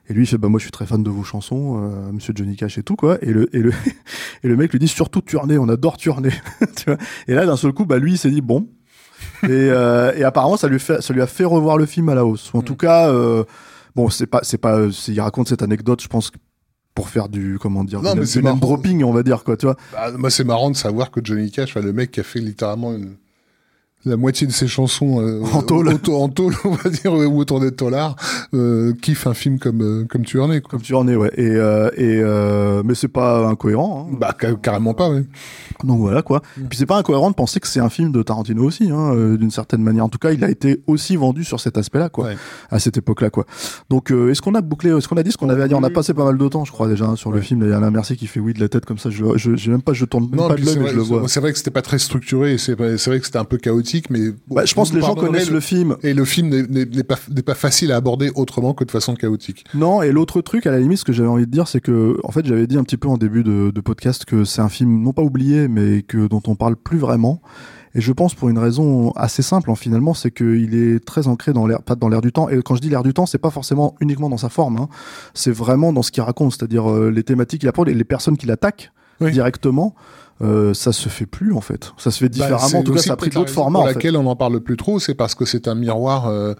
[0.08, 2.32] Et lui il fait bah moi je suis très fan de vos chansons, euh, Monsieur
[2.34, 3.18] Johnny Cash et tout quoi.
[3.22, 3.72] Et le et le
[4.42, 6.32] et le mec lui dit surtout Tourner, on adore Tourner,
[6.76, 6.98] tu vois.
[7.28, 8.68] Et là d'un seul coup bah lui il s'est dit bon.
[9.44, 12.14] et, euh, et apparemment ça lui fait ça lui a fait revoir le film à
[12.14, 12.52] la hausse.
[12.52, 13.44] Ou en tout cas euh,
[14.02, 16.30] bon c'est pas c'est pas c'est- il raconte cette anecdote je pense
[16.94, 18.74] pour faire du comment dire Non, du, mais du c'est name marrant.
[18.76, 19.76] dropping on va dire quoi tu vois.
[19.92, 22.40] Bah, moi, c'est marrant de savoir que Johnny Cash, enfin, le mec qui a fait
[22.40, 23.16] littéralement une-
[24.06, 25.88] la moitié de ses chansons euh, En tôle.
[25.88, 28.16] auto- en tôle, on va dire, ou autour des tollards,
[28.54, 30.60] euh, kiffe un film comme euh, comme tu en es.
[30.60, 30.70] Quoi.
[30.70, 31.30] Comme tu en es, ouais.
[31.36, 34.08] Et, euh, et euh, mais c'est pas incohérent.
[34.10, 34.16] Hein.
[34.18, 35.24] Bah ca- carrément pas, ouais.
[35.84, 36.40] Donc voilà quoi.
[36.68, 39.36] Puis c'est pas incohérent de penser que c'est un film de Tarantino aussi, hein, euh,
[39.36, 40.04] d'une certaine manière.
[40.04, 42.36] En tout cas, il a été aussi vendu sur cet aspect-là, quoi, Ouais.
[42.70, 43.44] à cette époque-là, quoi.
[43.90, 45.78] Donc, euh, est-ce qu'on a bouclé, est-ce qu'on a dit ce qu'on avait à dire?
[45.78, 47.62] On a passé pas mal de temps, je crois déjà, hein, sur le film.
[47.64, 49.10] Il y a Alain Mercier qui fait oui de la tête comme ça.
[49.10, 51.22] Je, je, j'ai même pas, je tourne même Non, pas de l'œil, je le vois.
[51.28, 53.89] c'est vrai que c'était pas très structuré, et c'est vrai que c'était un peu chaotique,
[54.10, 55.96] mais Bah, je pense que les gens connaissent le film.
[56.02, 59.64] Et le film n'est- pas, facile à aborder autrement que de façon chaotique.
[59.74, 62.16] Non, et l'autre truc, à la limite, ce que j'avais envie de dire, c'est que,
[62.24, 64.68] en fait, j'avais dit un petit peu en début de, de podcast que c'est un
[64.68, 67.40] film non pas oublié, mais que dont on parle plus vraiment.
[67.96, 71.52] Et je pense pour une raison assez simple, hein, finalement, c'est qu'il est très ancré
[71.52, 72.48] dans l'air, pas dans l'air du temps.
[72.48, 74.76] Et quand je dis l'air du temps, c'est pas forcément uniquement dans sa forme.
[74.76, 74.88] hein.
[75.34, 78.36] C'est vraiment dans ce qu'il raconte, c'est-à-dire euh, les thématiques qu'il apporte et les personnes
[78.36, 79.32] qu'il attaque Oui.
[79.32, 79.94] directement.
[80.42, 81.92] Euh, ça se fait plus en fait.
[81.98, 82.58] Ça se fait Bah, différemment.
[82.68, 83.78] c'est en tout cas, ça a pris d'autres formats.
[83.80, 83.94] Pour en fait.
[83.94, 86.54] laquelle on n'en parle plus trop, c'est parce que c'est un miroir euh,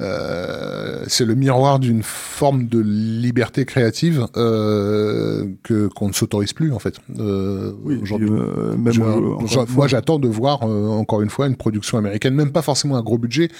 [0.00, 6.80] euh, c'est le miroir d'une forme de liberté créative que qu'on ne s'autorise plus en
[6.80, 8.28] fait Oui, aujourd'hui.
[8.28, 13.18] moi, j'attends de voir encore une fois une production américaine, même pas forcément un gros
[13.18, 13.50] budget,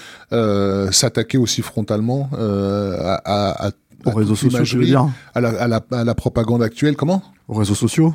[0.90, 3.70] s'attaquer aussi frontalement à, à, à,
[4.06, 6.96] aux à réseaux sociaux, je veux dire, à la, à, la, à la propagande actuelle.
[6.96, 8.14] Comment aux réseaux sociaux.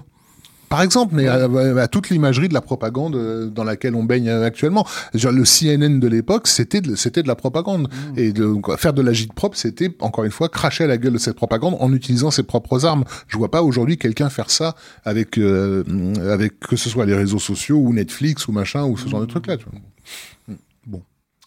[0.69, 1.47] par exemple, mais à,
[1.81, 4.85] à toute l'imagerie de la propagande euh, dans laquelle on baigne euh, actuellement.
[5.13, 7.89] Genre, le CNN de l'époque, c'était de, c'était de la propagande.
[7.89, 8.19] Mmh.
[8.19, 11.13] Et de, faire de la gîte propre, c'était, encore une fois, cracher à la gueule
[11.13, 13.03] de cette propagande en utilisant ses propres armes.
[13.27, 14.75] Je vois pas aujourd'hui quelqu'un faire ça
[15.05, 15.83] avec, euh,
[16.31, 19.25] avec que ce soit les réseaux sociaux ou Netflix ou machin ou ce genre de
[19.25, 19.29] Mmh.
[19.29, 19.57] trucs-là.
[19.57, 19.79] tu vois.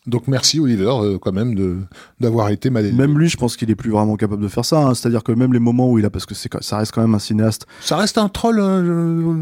[0.07, 1.77] Donc merci Oliver euh, quand même de
[2.19, 4.79] d'avoir été ma Même lui, je pense qu'il est plus vraiment capable de faire ça.
[4.81, 4.95] hein.
[4.95, 7.15] C'est-à-dire que même les moments où il a, parce que c'est, ça reste quand même
[7.15, 7.67] un cinéaste.
[7.81, 9.33] Ça reste un troll euh,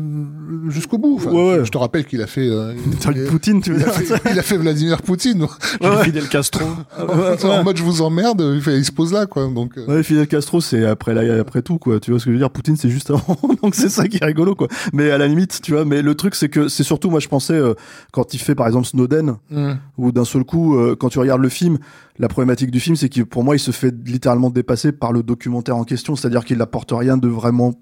[0.68, 1.16] jusqu'au bout.
[1.16, 1.64] Enfin, Ouais, ouais.
[1.64, 2.46] Je te rappelle qu'il a fait.
[2.48, 2.74] euh,
[3.14, 5.46] il- Poutine, tu veux Il a, dire fait, il a fait Vladimir Poutine.
[5.80, 6.64] Ouais, Fidel Castro.
[6.98, 9.46] en mode je vous emmerde, il, fait, il se pose là, quoi.
[9.48, 12.00] Donc, euh, Ouais, Fidel Castro, c'est après la, après tout, quoi.
[12.00, 12.50] Tu vois ce que je veux dire?
[12.50, 13.36] Poutine, c'est juste avant.
[13.62, 14.68] Donc c'est ça qui est rigolo, quoi.
[14.92, 17.28] Mais à la limite, tu vois, mais le truc, c'est que c'est surtout, moi, je
[17.28, 17.72] pensais, euh,
[18.12, 19.72] quand il fait, par exemple, Snowden, hmm.
[19.96, 21.78] où d'un seul coup, euh, quand tu regardes le film,
[22.18, 25.22] la problématique du film, c'est que pour moi, il se fait littéralement dépasser par le
[25.22, 26.16] documentaire en question.
[26.16, 27.74] C'est-à-dire qu'il n'apporte rien de vraiment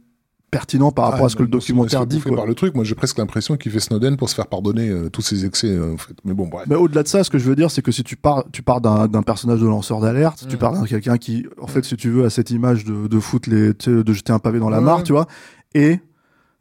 [0.50, 2.34] pertinent par rapport Ah, à ce que le documentaire dit, quoi.
[2.34, 2.74] par le truc.
[2.74, 5.68] Moi, j'ai presque l'impression qu'il fait Snowden pour se faire pardonner euh, tous ses excès,
[5.68, 6.14] euh, en fait.
[6.24, 6.64] Mais bon, bref.
[6.68, 8.62] Mais au-delà de ça, ce que je veux dire, c'est que si tu pars, tu
[8.62, 10.58] pars d'un personnage de lanceur d'alerte, tu Mm.
[10.58, 13.50] pars d'un quelqu'un qui, en fait, si tu veux, a cette image de, de foutre
[13.50, 15.26] les, de jeter un pavé dans la mare, tu vois.
[15.74, 16.00] Et,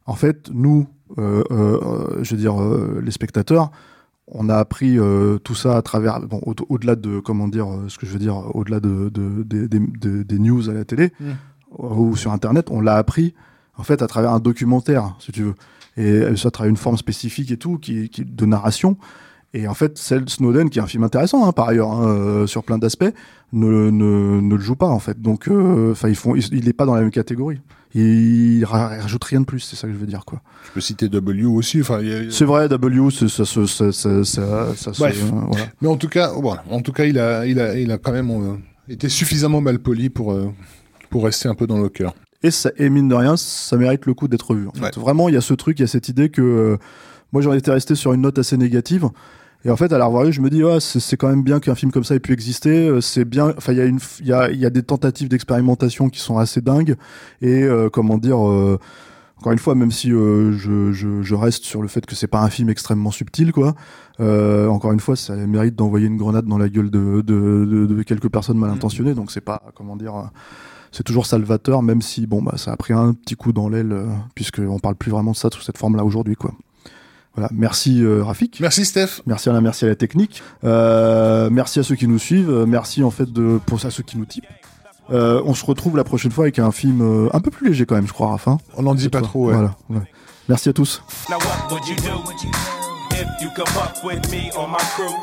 [0.05, 0.87] en fait, nous,
[1.17, 3.71] euh, euh, euh, je veux dire, euh, les spectateurs,
[4.27, 7.85] on a appris euh, tout ça à travers, bon, au- au-delà de, comment dire, euh,
[7.87, 9.79] ce que je veux dire, au-delà de, de, des- des-
[10.39, 11.31] news à la télé Mm.
[11.79, 13.33] ou sur Internet, on l'a appris,
[13.77, 15.55] en fait, à travers un documentaire, si tu veux.
[15.97, 18.97] Et ça, travers une forme spécifique et tout, qui, qui, de narration.
[19.53, 22.47] Et en fait, celle Snowden, qui est un film intéressant hein, par ailleurs hein, euh,
[22.47, 23.05] sur plein d'aspects,
[23.53, 25.21] ne, ne, ne le joue pas en fait.
[25.21, 27.59] Donc, euh, enfin, ils font, il, il est pas dans la même catégorie.
[27.95, 30.41] Il, ra- il rajoute rien de plus, c'est ça que je veux dire quoi.
[30.67, 31.79] Je peux citer W aussi.
[31.81, 33.65] Enfin, a- C'est vrai, W, ça, ça, ça,
[34.23, 35.23] ça, Bref.
[35.23, 35.65] euh, voilà.
[35.81, 36.63] Mais en tout cas, voilà.
[36.69, 38.55] En tout cas, il a, il a, il a quand même euh,
[38.89, 40.51] été suffisamment mal poli pour, euh,
[41.09, 42.13] pour rester un peu dans le cœur.
[42.43, 44.67] Et, ça, et mine de rien, ça mérite le coup d'être vu.
[44.67, 44.81] En fait.
[44.81, 44.91] Ouais.
[45.01, 46.77] Vraiment, il y a ce truc, il y a cette idée que
[47.33, 49.09] moi j'en étais resté sur une note assez négative.
[49.65, 51.75] Et en fait, à la revoir, je me dis, ah, c'est quand même bien qu'un
[51.75, 52.87] film comme ça ait pu exister.
[52.87, 53.53] euh, C'est bien.
[53.57, 56.37] Enfin, il y a une, il y a, y a des tentatives d'expérimentation qui sont
[56.37, 56.95] assez dingues.
[57.41, 58.47] Et euh, comment dire.
[58.47, 58.77] euh,
[59.39, 62.27] encore une fois, même si euh, je, je, je reste sur le fait que c'est
[62.27, 63.75] pas un film extrêmement subtil, quoi.
[64.19, 67.85] Euh, encore une fois, ça mérite d'envoyer une grenade dans la gueule de, de, de,
[67.85, 69.13] de quelques personnes mal intentionnées.
[69.13, 70.23] Donc c'est pas, comment dire, euh,
[70.91, 73.91] c'est toujours salvateur, même si bon bah ça a pris un petit coup dans l'aile,
[73.91, 76.53] euh, puisque on parle plus vraiment de ça sous cette forme-là aujourd'hui, quoi.
[77.37, 78.59] Voilà, merci euh, Rafik.
[78.59, 79.21] Merci, Steph.
[79.27, 80.41] Merci à la, merci à la technique.
[80.63, 82.49] Euh, merci à ceux qui nous suivent.
[82.49, 84.47] Euh, Merci en fait de pour à ceux qui nous typent.
[85.11, 87.85] Euh, on se retrouve la prochaine fois avec un film euh, un peu plus léger
[87.85, 88.47] quand même, je crois, Raph.
[88.75, 89.53] On n'en dit pas trop, ouais.
[89.53, 90.01] Voilà, ouais.
[90.49, 91.03] Merci à tous.
[91.29, 92.23] Now what would you do
[93.13, 95.13] if you could fuck with me or my crew?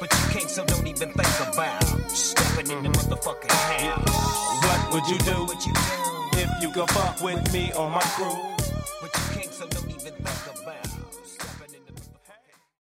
[0.00, 4.60] But you can't, so don't even think about stepping in the motherfucking house.
[4.62, 5.46] What would you do
[6.38, 8.36] if you could fuck with me or my crew?
[9.00, 10.55] But you can't, so don't even think about